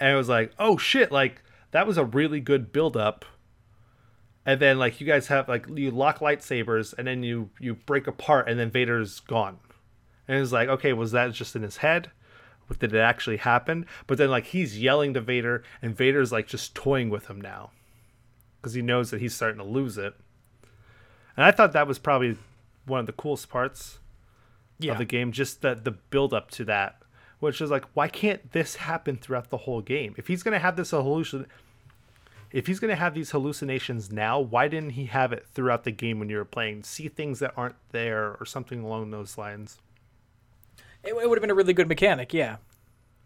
[0.00, 1.10] and it was like, oh shit!
[1.12, 3.24] Like that was a really good build up
[4.48, 8.06] and then like you guys have like you lock lightsabers and then you you break
[8.06, 9.58] apart and then vader's gone.
[10.26, 12.10] And it's like okay was that just in his head?
[12.78, 13.84] Did it actually happen?
[14.06, 17.72] But then like he's yelling to vader and vader's like just toying with him now.
[18.56, 20.14] Because he knows that he's starting to lose it.
[21.36, 22.38] And i thought that was probably
[22.86, 23.98] one of the coolest parts
[24.78, 24.92] Yeah.
[24.92, 27.02] of the game just that the build up to that
[27.40, 30.14] which is like why can't this happen throughout the whole game?
[30.16, 31.46] If he's going to have this hallucin
[32.50, 35.90] if he's going to have these hallucinations now why didn't he have it throughout the
[35.90, 36.82] game when you were playing?
[36.84, 39.78] See things that aren't there or something along those lines.
[41.04, 42.56] It, it would have been a really good mechanic, yeah.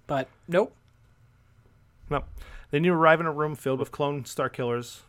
[0.07, 0.75] But nope.
[2.11, 2.25] no
[2.73, 5.01] then you arrive in a room filled with clone Starkillers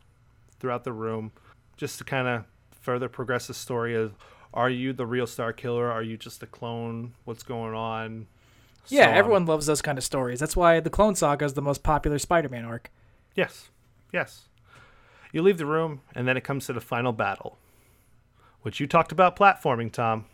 [0.60, 1.32] throughout the room
[1.78, 4.13] just to kind of further progress the story of
[4.54, 5.89] are you the real Starkiller?
[5.89, 7.13] Are you just a clone?
[7.24, 8.28] What's going on
[8.88, 9.17] Yeah, So on.
[9.17, 10.39] everyone loves those kind of stories.
[10.39, 12.91] That's why the Clone Saga is the most popular Spider-Man arc.
[13.36, 13.69] Yes.
[14.12, 14.50] Yes.
[15.32, 17.58] You leave the room, and then it comes to the final battle,
[18.62, 20.26] which you talked about platforming, Tom.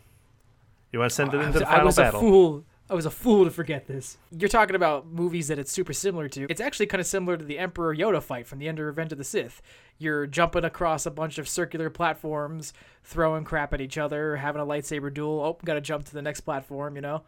[0.92, 2.20] You want to send it oh, into the final I was battle?
[2.20, 2.64] a fool.
[2.90, 4.18] I was a fool to forget this.
[4.36, 6.46] You're talking about movies that it's super similar to.
[6.50, 9.12] It's actually kind of similar to the Emperor Yoda fight from the end of Revenge
[9.12, 9.62] of the Sith.
[9.96, 12.72] You're jumping across a bunch of circular platforms,
[13.04, 15.40] throwing crap at each other, having a lightsaber duel.
[15.40, 17.22] Oh, gotta jump to the next platform, you know?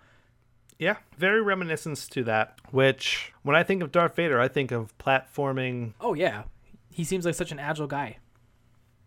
[0.78, 2.58] Yeah, very reminiscent to that.
[2.70, 5.92] Which, when I think of Darth Vader, I think of platforming.
[6.00, 6.44] Oh, yeah.
[6.90, 8.18] He seems like such an agile guy.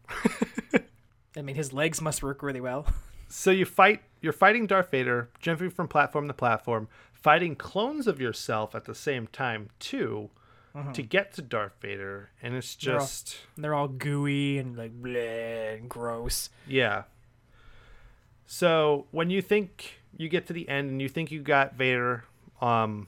[1.37, 2.87] I mean, his legs must work really well.
[3.27, 4.01] So you fight.
[4.21, 8.93] You're fighting Darth Vader, jumping from platform to platform, fighting clones of yourself at the
[8.93, 10.29] same time too,
[10.75, 10.91] mm-hmm.
[10.91, 15.01] to get to Darth Vader, and it's They're all- just they're all gooey and like
[15.01, 16.49] bleh and gross.
[16.67, 17.03] Yeah.
[18.45, 22.23] So when you think you get to the end and you think you got Vader,
[22.61, 23.07] um,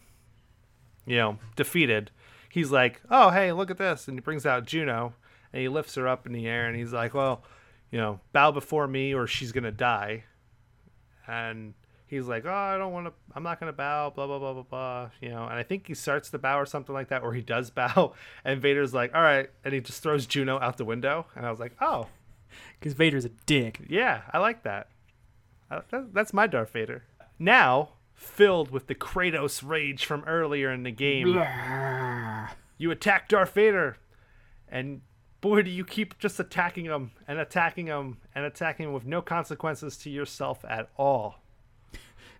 [1.06, 2.12] you know, defeated,
[2.50, 5.14] he's like, "Oh, hey, look at this!" and he brings out Juno
[5.54, 7.44] and he lifts her up in the air and he's like, "Well,
[7.92, 10.26] you know, bow before me or she's gonna die."
[11.28, 11.74] And
[12.08, 13.14] he's like, "Oh, I don't want to.
[13.34, 15.10] I'm not gonna bow." Blah blah blah blah blah.
[15.22, 17.42] You know, and I think he starts to bow or something like that, or he
[17.42, 21.28] does bow, and Vader's like, "All right," and he just throws Juno out the window,
[21.36, 22.08] and I was like, "Oh."
[22.80, 23.82] Because Vader's a dick.
[23.90, 24.88] Yeah, I like that.
[25.70, 27.04] Uh, that- That's my Darth Vader.
[27.40, 31.28] Now, filled with the Kratos rage from earlier in the game,
[32.78, 33.98] you attack Darth Vader,
[34.70, 35.02] and
[35.42, 39.22] boy, do you keep just attacking him and attacking him and attacking him with no
[39.22, 41.36] consequences to yourself at all.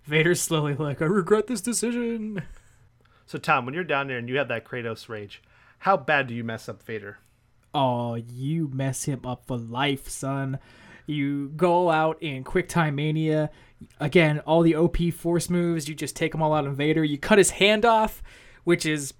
[0.04, 2.44] Vader's slowly like, I regret this decision.
[3.26, 5.44] So, Tom, when you're down there and you have that Kratos rage,
[5.80, 7.18] how bad do you mess up Vader?
[7.74, 10.60] Oh, you mess him up for life, son.
[11.08, 13.50] You go out in Quick Time Mania.
[14.00, 17.04] Again, all the OP force moves, you just take them all out on Vader.
[17.04, 18.22] You cut his hand off,
[18.66, 19.14] which is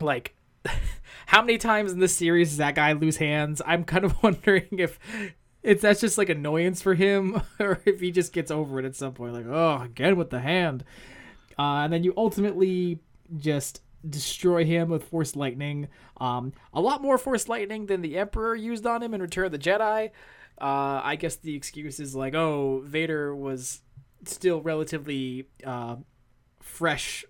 [0.00, 0.34] like
[1.26, 3.62] how many times in this series does that guy lose hands?
[3.64, 4.98] I'm kind of wondering if
[5.62, 8.96] it's that's just like annoyance for him or if he just gets over it at
[8.96, 10.84] some point like, "Oh, again with the hand."
[11.58, 12.98] Uh, and then you ultimately
[13.36, 15.88] just destroy him with Force Lightning.
[16.18, 19.52] Um, a lot more Force Lightning than the Emperor used on him in Return of
[19.52, 20.10] the Jedi.
[20.60, 23.80] Uh, I guess the excuse is like, oh, Vader was
[24.24, 25.96] still relatively uh,
[26.60, 27.24] fresh,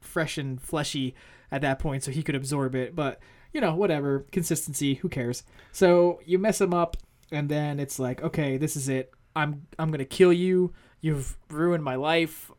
[0.00, 1.14] fresh and fleshy
[1.50, 2.94] at that point, so he could absorb it.
[2.94, 3.20] But
[3.52, 5.42] you know, whatever consistency, who cares?
[5.72, 6.96] So you mess him up,
[7.32, 9.10] and then it's like, okay, this is it.
[9.34, 10.74] I'm I'm gonna kill you.
[11.00, 12.50] You've ruined my life.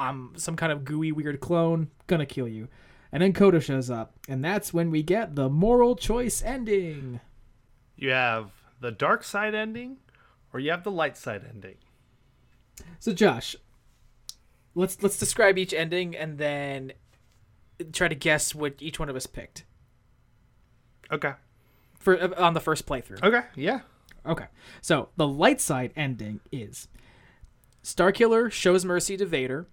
[0.00, 1.90] I'm some kind of gooey weird clone.
[2.06, 2.68] Gonna kill you.
[3.12, 7.20] And then Kota shows up, and that's when we get the moral choice ending.
[7.96, 9.98] You have the dark side ending,
[10.52, 11.76] or you have the light side ending.
[12.98, 13.56] So Josh,
[14.74, 16.92] let's let's describe each ending and then
[17.92, 19.64] try to guess what each one of us picked
[21.10, 21.32] Okay.
[21.98, 23.22] for uh, on the first playthrough.
[23.22, 23.46] Okay.
[23.56, 23.80] Yeah.
[24.24, 24.46] Okay.
[24.80, 26.88] So the light side ending is
[27.82, 29.66] Starkiller shows mercy to Vader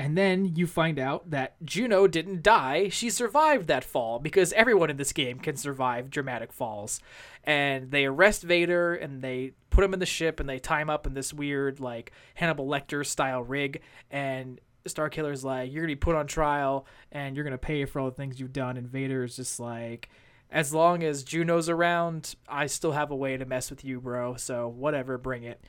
[0.00, 2.88] And then you find out that Juno didn't die.
[2.88, 7.00] She survived that fall because everyone in this game can survive dramatic falls.
[7.44, 10.88] And they arrest Vader and they put him in the ship and they tie him
[10.88, 13.82] up in this weird, like, Hannibal Lecter style rig.
[14.10, 17.84] And Starkiller's like, You're going to be put on trial and you're going to pay
[17.84, 18.78] for all the things you've done.
[18.78, 20.08] And Vader is just like,
[20.50, 24.36] As long as Juno's around, I still have a way to mess with you, bro.
[24.36, 25.62] So whatever, bring it.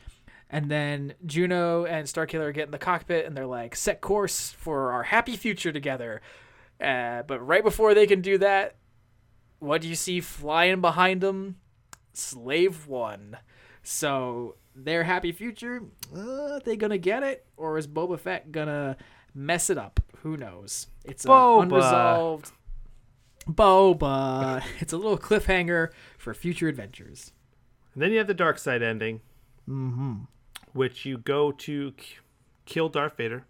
[0.53, 4.91] And then Juno and Starkiller get in the cockpit and they're like, set course for
[4.91, 6.21] our happy future together.
[6.79, 8.75] Uh, but right before they can do that,
[9.59, 11.55] what do you see flying behind them?
[12.13, 13.37] Slave One.
[13.81, 15.83] So their happy future,
[16.15, 18.97] uh, they gonna get it, or is Boba Fett gonna
[19.33, 20.01] mess it up?
[20.23, 20.87] Who knows?
[21.05, 21.63] It's Boba.
[21.63, 22.51] unresolved.
[23.47, 24.61] Boba.
[24.79, 27.31] It's a little cliffhanger for future adventures.
[27.93, 29.21] And then you have the dark side ending,
[29.69, 30.23] Mm-hmm.
[30.73, 32.17] Which you go to k-
[32.65, 33.45] kill Darth Vader,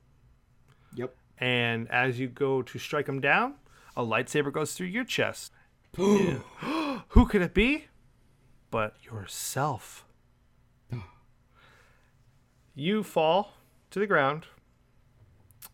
[0.96, 1.16] Yep.
[1.38, 3.56] and as you go to strike him down,
[3.96, 5.52] a lightsaber goes through your chest.
[5.98, 7.86] Who could it be?
[8.70, 10.06] But yourself.
[12.76, 13.54] you fall
[13.90, 14.46] to the ground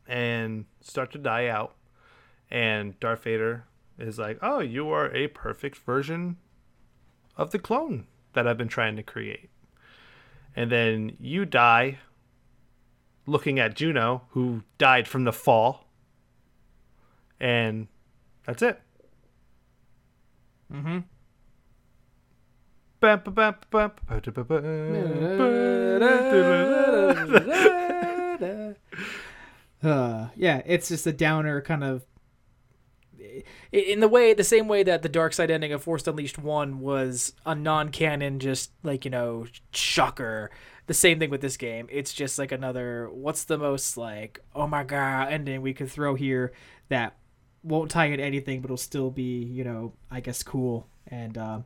[0.07, 1.75] and start to die out.
[2.49, 3.65] And Darth Vader
[3.99, 6.37] is like, Oh, you are a perfect version
[7.35, 9.49] of the clone that I've been trying to create.
[10.57, 11.99] And then you die
[13.27, 15.85] looking at Juno, who died from the fall.
[17.39, 17.87] And
[18.43, 18.81] that's it.
[20.73, 20.99] Mm-hmm.
[29.83, 32.03] Uh, yeah, it's just a downer kind of.
[33.71, 36.79] In the way, the same way that the dark side ending of Force Unleashed one
[36.79, 40.49] was a non-canon, just like you know, shocker.
[40.87, 41.87] The same thing with this game.
[41.91, 43.09] It's just like another.
[43.11, 44.39] What's the most like?
[44.55, 45.31] Oh my god!
[45.31, 46.53] Ending we could throw here
[46.89, 47.17] that
[47.63, 51.37] won't tie in anything, but it'll still be you know, I guess cool and.
[51.37, 51.59] uh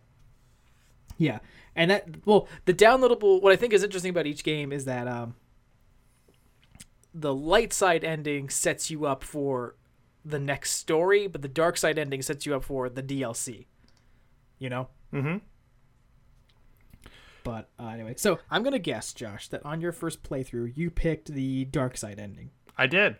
[1.17, 1.37] yeah,
[1.75, 3.43] and that well, the downloadable.
[3.43, 5.35] What I think is interesting about each game is that um,
[7.13, 9.75] the light side ending sets you up for
[10.23, 13.65] the next story, but the dark side ending sets you up for the DLC.
[14.59, 14.87] You know.
[15.13, 15.37] Mm-hmm.
[17.43, 21.27] But uh, anyway, so I'm gonna guess, Josh, that on your first playthrough you picked
[21.27, 22.51] the dark side ending.
[22.77, 23.17] I did.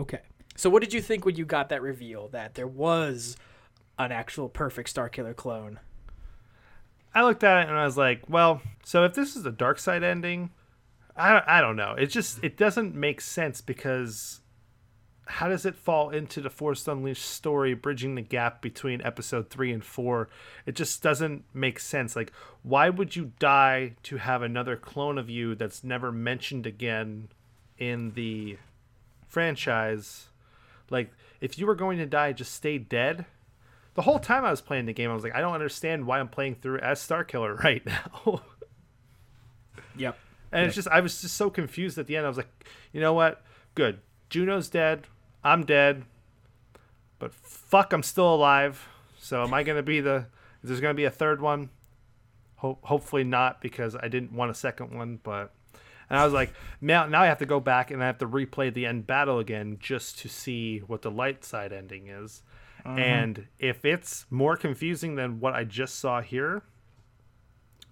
[0.00, 0.20] Okay.
[0.56, 3.36] So what did you think when you got that reveal that there was
[3.98, 5.80] an actual perfect Starkiller clone?
[7.14, 9.78] I looked at it and I was like, well, so if this is a dark
[9.78, 10.50] side ending,
[11.16, 11.94] I, I don't know.
[11.96, 14.40] It just it doesn't make sense because
[15.26, 19.72] how does it fall into the Force Unleashed story, bridging the gap between episode three
[19.72, 20.28] and four?
[20.66, 22.16] It just doesn't make sense.
[22.16, 27.28] Like, why would you die to have another clone of you that's never mentioned again
[27.78, 28.58] in the
[29.28, 30.26] franchise?
[30.90, 33.24] Like, if you were going to die, just stay dead.
[33.94, 36.18] The whole time I was playing the game, I was like, I don't understand why
[36.18, 38.42] I'm playing through as Starkiller right now.
[39.96, 40.18] Yep.
[40.50, 42.26] And it's just I was just so confused at the end.
[42.26, 43.42] I was like, you know what?
[43.74, 44.00] Good.
[44.28, 45.06] Juno's dead.
[45.44, 46.04] I'm dead.
[47.18, 48.88] But fuck, I'm still alive.
[49.18, 50.26] So am I gonna be the?
[50.62, 51.70] Is there gonna be a third one?
[52.56, 55.20] Ho- hopefully not, because I didn't want a second one.
[55.22, 55.52] But
[56.10, 58.28] and I was like, now now I have to go back and I have to
[58.28, 62.42] replay the end battle again just to see what the light side ending is.
[62.84, 62.98] Mm-hmm.
[62.98, 66.64] And if it's more confusing than what I just saw here,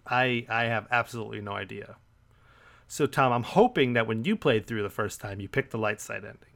[0.06, 1.96] I I have absolutely no idea.
[2.88, 5.78] So Tom, I'm hoping that when you played through the first time, you picked the
[5.78, 6.49] light side ending.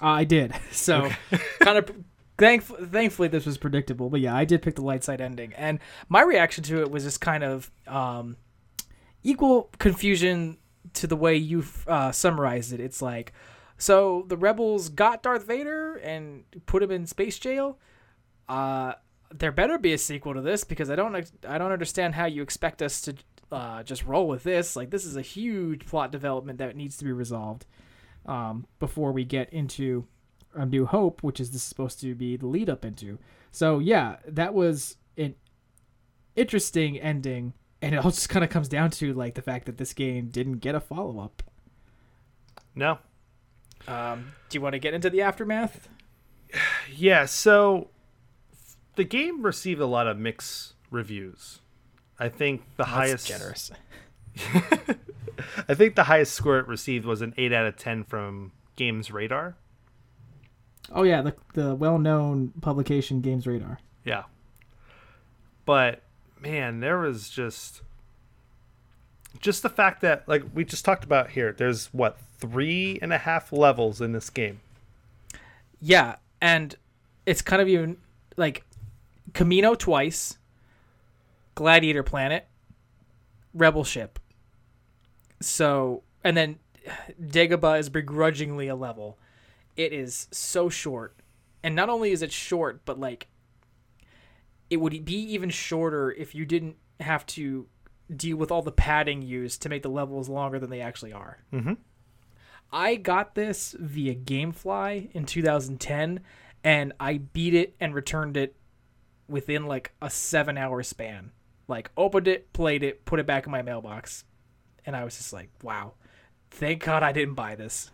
[0.00, 0.54] I did.
[0.72, 1.10] So,
[1.60, 1.90] kind of
[2.38, 5.78] thank, thankfully this was predictable, but yeah, I did pick the light side ending, and
[6.08, 8.36] my reaction to it was just kind of um,
[9.24, 10.58] equal confusion
[10.94, 12.80] to the way you uh, summarized it.
[12.80, 13.32] It's like,
[13.78, 17.78] so the rebels got Darth Vader and put him in space jail.
[18.48, 18.92] Uh,
[19.34, 21.16] there better be a sequel to this because I don't
[21.48, 23.14] I don't understand how you expect us to
[23.50, 24.76] uh, just roll with this.
[24.76, 27.66] Like this is a huge plot development that needs to be resolved
[28.26, 30.06] um, before we get into
[30.54, 33.18] A New Hope, which is this is supposed to be the lead up into.
[33.50, 35.34] So yeah, that was an
[36.34, 39.78] interesting ending, and it all just kind of comes down to like the fact that
[39.78, 41.42] this game didn't get a follow up.
[42.74, 42.98] No.
[43.88, 45.88] Um, do you want to get into the aftermath?
[46.88, 47.90] Yeah, so
[48.94, 51.60] the game received a lot of mixed reviews.
[52.18, 53.70] I think the highest generous.
[55.68, 59.54] I think the highest score it received was an 8 out of 10 from GamesRadar.
[60.92, 63.78] Oh yeah, the the well known publication GamesRadar.
[64.04, 64.24] Yeah.
[65.64, 66.02] But
[66.40, 67.82] man, there was just
[69.40, 73.18] just the fact that like we just talked about here, there's what three and a
[73.18, 74.60] half levels in this game.
[75.80, 76.76] Yeah, and
[77.26, 77.96] it's kind of even
[78.36, 78.64] like
[79.32, 80.38] Kamino twice,
[81.54, 82.46] Gladiator Planet,
[83.52, 84.18] Rebel Ship.
[85.40, 86.58] So, and then
[87.20, 89.18] Dagobah is begrudgingly a level.
[89.76, 91.16] It is so short.
[91.62, 93.28] And not only is it short, but like
[94.70, 97.66] it would be even shorter if you didn't have to
[98.14, 101.38] deal with all the padding used to make the levels longer than they actually are.
[101.52, 101.74] Mm-hmm.
[102.72, 106.20] I got this via GameFly in 2010,
[106.64, 108.56] and I beat it and returned it
[109.28, 111.30] within like a seven hour span.
[111.68, 114.24] Like, opened it, played it, put it back in my mailbox.
[114.86, 115.94] And I was just like, wow,
[116.50, 117.90] thank God I didn't buy this.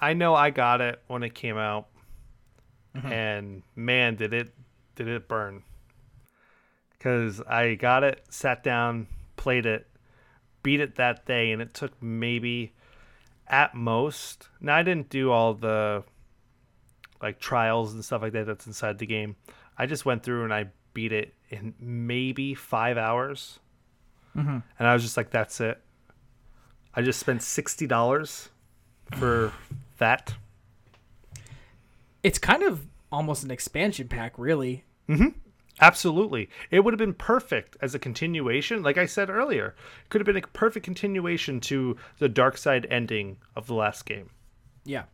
[0.00, 1.88] I know I got it when it came out,
[2.96, 3.12] mm-hmm.
[3.12, 4.52] and man, did it
[4.94, 5.62] did it burn.
[6.92, 9.06] Because I got it, sat down,
[9.36, 9.86] played it,
[10.62, 12.72] beat it that day, and it took maybe
[13.46, 14.48] at most.
[14.60, 16.04] Now I didn't do all the
[17.22, 19.36] like trials and stuff like that that's inside the game.
[19.76, 23.58] I just went through and I beat it in maybe five hours,
[24.34, 24.58] mm-hmm.
[24.78, 25.80] and I was just like, "That's it."
[27.00, 28.50] I just spent sixty dollars
[29.16, 29.54] for
[29.96, 30.34] that.
[32.22, 34.84] It's kind of almost an expansion pack, really.
[35.80, 36.50] Absolutely.
[36.70, 38.82] It would have been perfect as a continuation.
[38.82, 39.68] Like I said earlier,
[40.04, 44.04] it could have been a perfect continuation to the dark side ending of the last
[44.04, 44.28] game.
[44.84, 45.04] Yeah.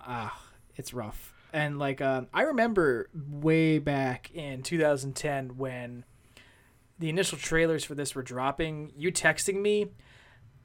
[0.00, 0.42] Ah,
[0.74, 1.32] it's rough.
[1.52, 6.04] And like um, I remember way back in 2010 when
[6.98, 9.92] the initial trailers for this were dropping, you texting me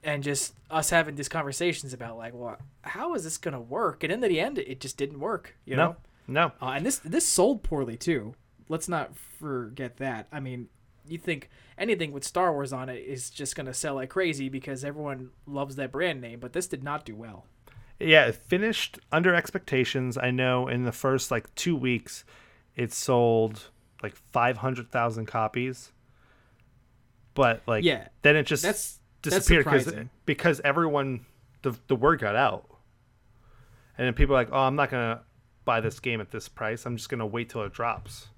[0.02, 4.04] and just us having these conversations about like, well, how is this gonna work?
[4.04, 5.56] And in the end, it just didn't work.
[5.64, 5.96] You know.
[6.26, 6.50] No.
[6.60, 6.66] No.
[6.66, 8.34] Uh, and this this sold poorly too.
[8.68, 10.28] Let's not forget that.
[10.30, 10.68] I mean,
[11.06, 14.84] you think anything with Star Wars on it is just gonna sell like crazy because
[14.84, 17.46] everyone loves that brand name, but this did not do well.
[17.98, 20.16] Yeah, it finished under expectations.
[20.16, 22.24] I know in the first like 2 weeks
[22.76, 23.70] it sold
[24.02, 25.90] like 500,000 copies.
[27.34, 29.94] But like Yeah, then it just that's disappeared because
[30.26, 31.26] because everyone
[31.62, 32.66] the the word got out.
[33.96, 35.22] And then people are like, "Oh, I'm not going to
[35.64, 36.86] buy this game at this price.
[36.86, 38.28] I'm just going to wait till it drops."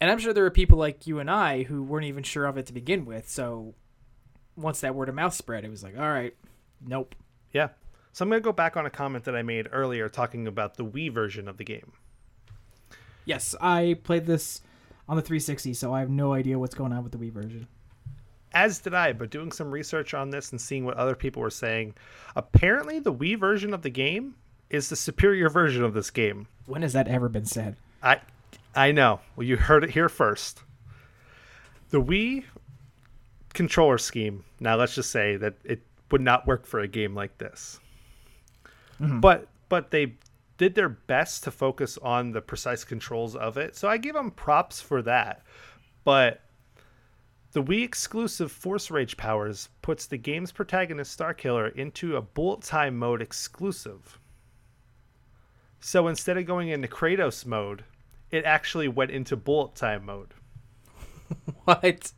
[0.00, 2.56] And I'm sure there are people like you and I who weren't even sure of
[2.56, 3.28] it to begin with.
[3.28, 3.74] So
[4.56, 6.34] once that word of mouth spread, it was like, all right,
[6.84, 7.14] nope.
[7.52, 7.68] Yeah.
[8.12, 10.76] So I'm going to go back on a comment that I made earlier talking about
[10.76, 11.92] the Wii version of the game.
[13.24, 14.60] Yes, I played this
[15.08, 17.68] on the 360, so I have no idea what's going on with the Wii version.
[18.54, 21.50] As did I, but doing some research on this and seeing what other people were
[21.50, 21.94] saying,
[22.36, 24.34] apparently the Wii version of the game
[24.70, 26.46] is the superior version of this game.
[26.66, 27.76] When has that ever been said?
[28.02, 28.20] I
[28.74, 29.20] I know.
[29.36, 30.62] Well, you heard it here first.
[31.90, 32.44] The Wii
[33.52, 34.44] controller scheme.
[34.60, 37.80] Now let's just say that it would not work for a game like this.
[39.00, 39.20] Mm-hmm.
[39.20, 40.14] But but they
[40.58, 43.76] did their best to focus on the precise controls of it.
[43.76, 45.42] So I give them props for that.
[46.04, 46.41] But
[47.52, 52.98] the Wii exclusive Force Rage powers puts the game's protagonist Starkiller into a bullet time
[52.98, 54.18] mode exclusive.
[55.80, 57.84] So instead of going into Kratos mode,
[58.30, 60.34] it actually went into bullet time mode.
[61.64, 62.12] What?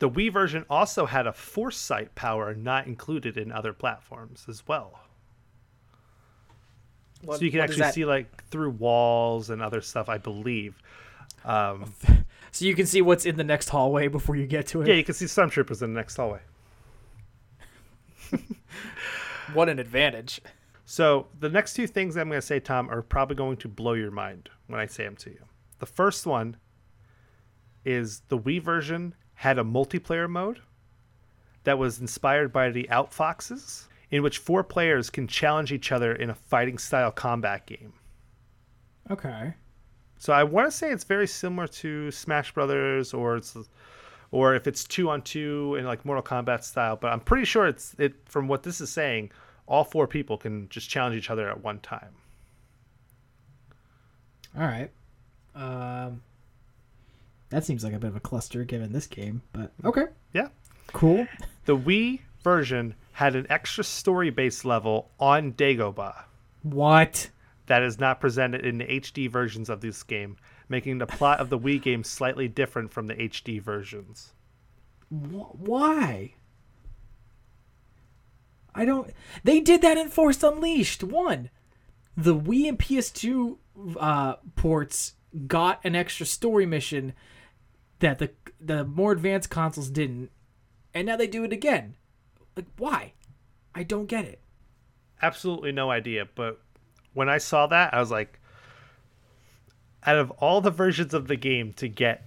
[0.00, 4.98] The Wii version also had a foresight power not included in other platforms as well.
[7.22, 10.76] What- so you can actually see like through walls and other stuff, I believe.
[11.44, 11.94] Um,
[12.52, 14.88] So you can see what's in the next hallway before you get to it.
[14.88, 16.40] yeah, you can see some stormtroopers in the next hallway.
[19.52, 20.40] What an advantage.
[20.84, 23.92] So the next two things I'm going to say, Tom, are probably going to blow
[23.92, 25.44] your mind when I say them to you.
[25.78, 26.56] The first one
[27.84, 30.60] is the Wii version had a multiplayer mode
[31.64, 36.30] that was inspired by the Outfoxies, in which four players can challenge each other in
[36.30, 37.92] a fighting style combat game.
[39.10, 39.54] Okay.
[40.22, 43.56] So I want to say it's very similar to Smash Brothers, or it's,
[44.30, 46.94] or if it's two on two in like Mortal Kombat style.
[46.94, 49.32] But I'm pretty sure it's it from what this is saying.
[49.66, 52.10] All four people can just challenge each other at one time.
[54.56, 54.92] All right.
[55.56, 56.22] Um,
[57.50, 60.04] that seems like a bit of a cluster given this game, but okay.
[60.32, 60.50] Yeah.
[60.92, 61.26] Cool.
[61.64, 66.22] The Wii version had an extra story based level on Dagobah
[66.62, 67.28] What?
[67.66, 70.36] That is not presented in the HD versions of this game,
[70.68, 74.32] making the plot of the Wii game slightly different from the HD versions.
[75.08, 76.34] Why?
[78.74, 79.12] I don't.
[79.44, 81.04] They did that in Force Unleashed.
[81.04, 81.50] One,
[82.16, 83.58] the Wii and PS2
[83.98, 85.14] uh, ports
[85.46, 87.12] got an extra story mission
[87.98, 90.30] that the the more advanced consoles didn't,
[90.94, 91.96] and now they do it again.
[92.56, 93.12] Like why?
[93.74, 94.40] I don't get it.
[95.20, 96.26] Absolutely no idea.
[96.34, 96.61] But
[97.14, 98.38] when I saw that, I was like,
[100.04, 102.24] out of all the versions of the game to get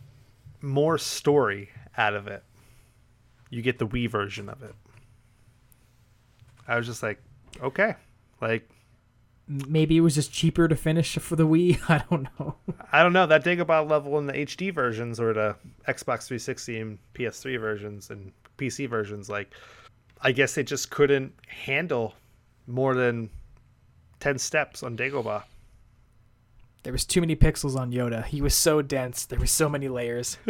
[0.61, 2.43] more story out of it,
[3.49, 4.75] you get the Wii version of it.
[6.67, 7.21] I was just like,
[7.61, 7.95] okay,
[8.41, 8.69] like
[9.47, 11.79] Maybe it was just cheaper to finish for the Wii.
[11.89, 12.55] I don't know.
[12.91, 15.55] I don't know that Dagobah level in the HD versions or the
[15.87, 19.29] Xbox 360 and PS3 versions and PC versions.
[19.29, 19.53] Like,
[20.21, 22.15] I guess they just couldn't handle
[22.67, 23.29] more than
[24.19, 25.43] ten steps on Dagobah.
[26.83, 28.25] There was too many pixels on Yoda.
[28.25, 29.25] He was so dense.
[29.25, 30.37] There were so many layers.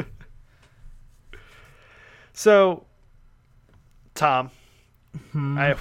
[2.37, 2.85] So,
[4.13, 4.51] Tom,
[5.33, 5.73] I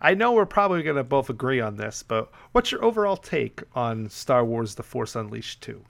[0.00, 3.62] I know we're probably going to both agree on this, but what's your overall take
[3.76, 5.84] on Star Wars: The Force Unleashed 2?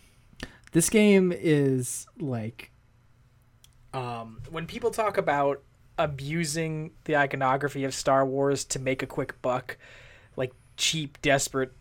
[0.72, 2.70] this game is like
[3.94, 5.62] um, when people talk about
[5.96, 9.78] abusing the iconography of Star Wars to make a quick buck,
[10.78, 11.72] cheap, desperate,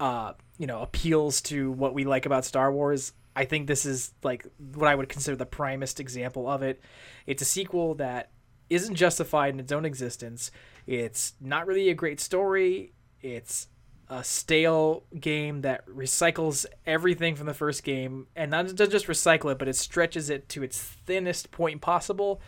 [0.00, 3.12] uh, you know, appeals to what we like about Star Wars.
[3.36, 6.80] I think this is like what I would consider the primest example of it.
[7.26, 8.30] It's a sequel that
[8.70, 10.50] isn't justified in its own existence.
[10.86, 12.92] It's not really a great story.
[13.20, 13.68] It's
[14.08, 19.58] a stale game that recycles everything from the first game and not just recycle it,
[19.58, 22.40] but it stretches it to its thinnest point possible,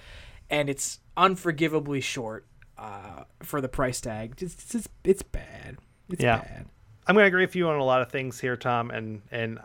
[0.49, 2.47] and it's unforgivably short
[2.81, 4.35] uh, for the price tag.
[4.41, 5.77] It's it's, it's bad.
[6.09, 6.39] It's Yeah.
[6.39, 6.67] bad.
[7.07, 9.59] I'm going to agree with you on a lot of things here, Tom, and and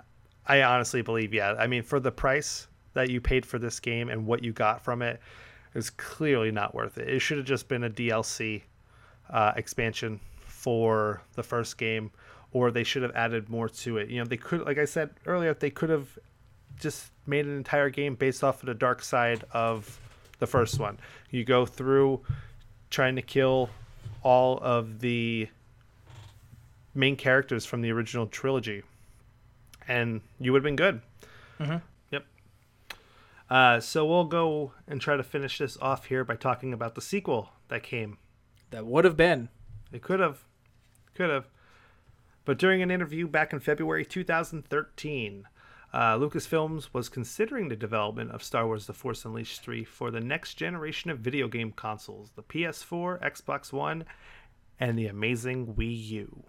[0.47, 1.53] I honestly believe, yeah.
[1.57, 4.83] I mean, for the price that you paid for this game and what you got
[4.83, 5.19] from it,
[5.73, 7.09] is clearly not worth it.
[7.09, 8.63] It should have just been a DLC
[9.29, 12.11] uh, expansion for the first game,
[12.51, 14.09] or they should have added more to it.
[14.09, 16.07] You know, they could, like I said earlier, they could have
[16.79, 19.99] just made an entire game based off of the dark side of
[20.39, 20.97] the first one.
[21.31, 22.21] You go through
[22.89, 23.69] trying to kill
[24.23, 25.47] all of the
[26.93, 28.83] main characters from the original trilogy,
[29.87, 31.01] and you would have been good.
[31.59, 31.81] Mhm.
[32.11, 32.25] Yep.
[33.49, 37.01] Uh, so we'll go and try to finish this off here by talking about the
[37.01, 38.17] sequel that came.
[38.71, 39.49] That would have been.
[39.91, 40.39] It could have,
[41.13, 41.47] could have,
[42.43, 45.47] but during an interview back in February 2013.
[45.95, 50.19] Uh, Lucasfilms was considering the development of Star Wars The Force Unleashed 3 for the
[50.19, 54.03] next generation of video game consoles the PS4, Xbox One,
[54.77, 56.43] and the amazing Wii U.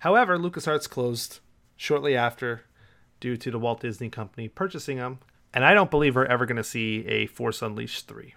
[0.00, 1.38] However, LucasArts closed
[1.76, 2.62] shortly after
[3.20, 5.20] due to the Walt Disney Company purchasing them,
[5.54, 8.34] and I don't believe we're ever going to see a Force Unleashed 3.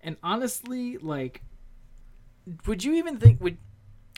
[0.00, 1.42] And honestly, like,
[2.66, 3.58] would you even think would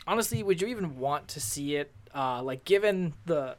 [0.07, 1.91] honestly would you even want to see it?
[2.13, 3.57] Uh, like, given the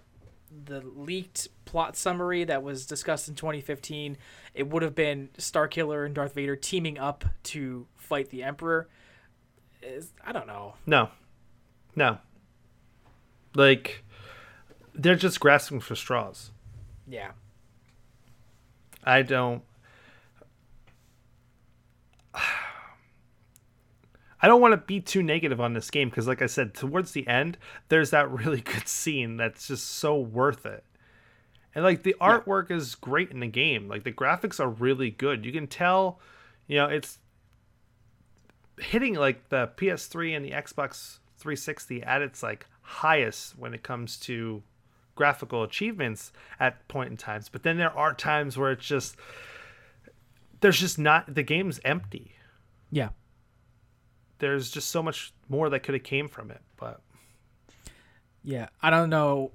[0.64, 4.16] the leaked plot summary that was discussed in 2015,
[4.55, 8.88] it would have been Starkiller and Darth Vader teaming up to fight the Emperor.
[9.82, 10.74] Is, I don't know.
[10.86, 11.11] No.
[11.94, 12.18] No.
[13.55, 14.05] Like
[14.94, 16.51] they're just grasping for straws.
[17.09, 17.32] Yeah,
[19.05, 19.62] I don't
[24.47, 27.11] I don't want to be too negative on this game because like I said towards
[27.11, 30.84] the end there's that really good scene that's just so worth it.
[31.74, 33.88] And like the artwork is great in the game.
[33.88, 35.44] Like the graphics are really good.
[35.44, 36.20] You can tell,
[36.68, 37.18] you know, it's
[38.78, 44.16] hitting like the PS3 and the Xbox 360 at its like highest when it comes
[44.18, 44.62] to
[45.16, 46.30] graphical achievements
[46.61, 47.49] at point in times.
[47.49, 49.16] But then there are times where it's just
[50.61, 52.36] there's just not the game's empty.
[52.92, 53.09] yeah.
[54.39, 56.61] There's just so much more that could have came from it.
[56.76, 57.01] But
[58.43, 59.53] Yeah, I don't know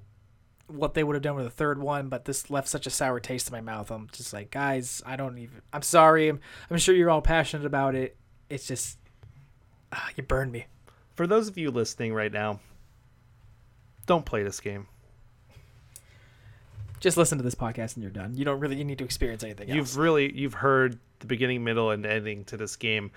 [0.68, 3.20] what they would have done with the third one, but this left such a sour
[3.20, 3.90] taste in my mouth.
[3.90, 5.60] I'm just like, guys, I don't even.
[5.72, 6.28] I'm sorry.
[6.28, 8.16] I'm, I'm sure you're all passionate about it.
[8.48, 8.98] It's just,
[9.92, 10.66] ah, you burned me.
[11.14, 12.60] for those of you listening right now,
[14.06, 14.86] don't play this game.
[17.00, 18.36] Just listen to this podcast and you're done.
[18.36, 19.96] You don't really you need to experience anything You've else.
[19.96, 23.10] really you've heard the beginning, middle, and ending to this game.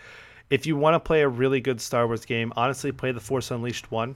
[0.49, 3.51] If you want to play a really good Star Wars game, honestly, play the Force
[3.51, 4.15] Unleashed one.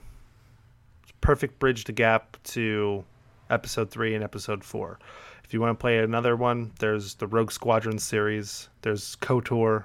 [1.20, 3.04] Perfect bridge to gap to
[3.50, 4.98] Episode three and Episode four.
[5.44, 8.68] If you want to play another one, there's the Rogue Squadron series.
[8.82, 9.84] There's KOTOR.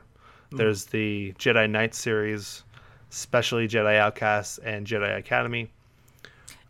[0.52, 2.64] There's the Jedi Knight series,
[3.12, 5.72] especially Jedi Outcast and Jedi Academy.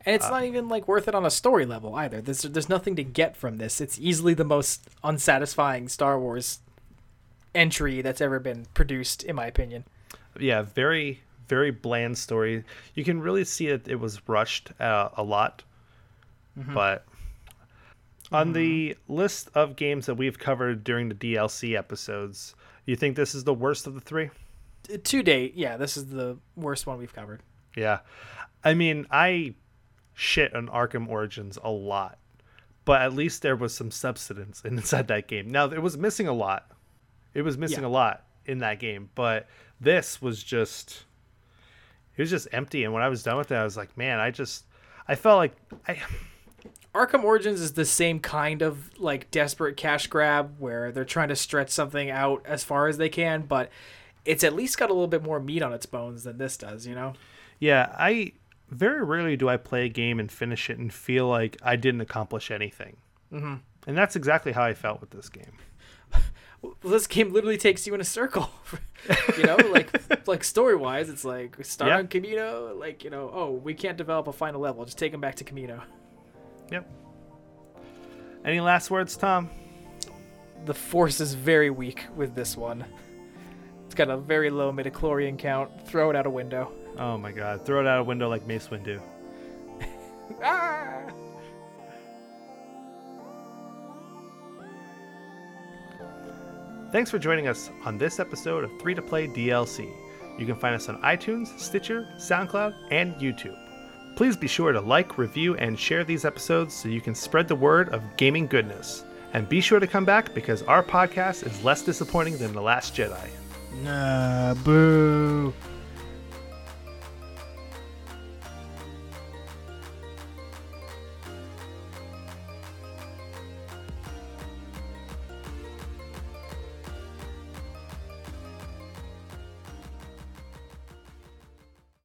[0.05, 2.21] and uh, it's not even like worth it on a story level either.
[2.21, 3.81] There's there's nothing to get from this.
[3.81, 6.59] It's easily the most unsatisfying Star Wars
[7.55, 9.85] entry that's ever been produced, in my opinion.
[10.39, 12.63] yeah, very very bland story.
[12.95, 15.63] You can really see that it was rushed uh, a lot,
[16.57, 16.73] mm-hmm.
[16.73, 17.05] but
[18.31, 19.13] On the mm-hmm.
[19.13, 23.53] list of games that we've covered during the DLC episodes, you think this is the
[23.53, 24.29] worst of the three?
[24.91, 27.41] Uh, to date, yeah, this is the worst one we've covered.
[27.75, 27.99] Yeah.
[28.63, 29.53] I mean, I
[30.13, 32.17] shit on Arkham Origins a lot,
[32.83, 35.47] but at least there was some substance inside that game.
[35.49, 36.71] Now, it was missing a lot.
[37.35, 37.87] It was missing Yeah.
[37.87, 39.47] a lot in that game, but
[39.79, 41.03] this was just
[42.17, 44.19] it was just empty and when I was done with it, I was like, man,
[44.19, 44.65] I just
[45.07, 45.55] I felt like
[45.87, 46.01] I
[46.95, 51.35] Arkham Origins is the same kind of like desperate cash grab where they're trying to
[51.35, 53.69] stretch something out as far as they can, but
[54.23, 56.87] it's at least got a little bit more meat on its bones than this does,
[56.87, 57.13] you know?
[57.59, 58.31] yeah, I
[58.69, 62.01] very rarely do I play a game and finish it and feel like I didn't
[62.01, 62.97] accomplish anything.
[63.31, 63.55] Mm-hmm.
[63.87, 65.51] And that's exactly how I felt with this game.
[66.61, 68.49] Well, this game literally takes you in a circle,
[69.37, 69.91] you know, like
[70.27, 71.97] like story wise, it's like start Yeah.
[71.97, 75.21] on Kamino, like you know, oh, we can't develop a final level, just take them
[75.21, 75.81] back to Kamino.
[76.71, 76.89] Yep.
[78.43, 79.49] Any last words, Tom?
[80.65, 82.83] The force is very weak with this one.
[83.85, 85.87] It's got a very low midichlorian count.
[85.87, 86.71] Throw it out a window.
[86.97, 88.99] Oh my god, throw it out a window like Mace Windu.
[90.41, 91.03] Ah!
[96.95, 99.93] Thanks for joining us on this episode of 3 to Play DLC.
[100.39, 103.57] You can find us on iTunes, Stitcher, SoundCloud, and YouTube.
[104.15, 107.55] Please be sure to like, review, and share these episodes so you can spread the
[107.55, 109.03] word of gaming goodness.
[109.33, 112.95] And be sure to come back because our podcast is less disappointing than The Last
[112.95, 113.29] Jedi.
[113.83, 115.53] Nah, boo.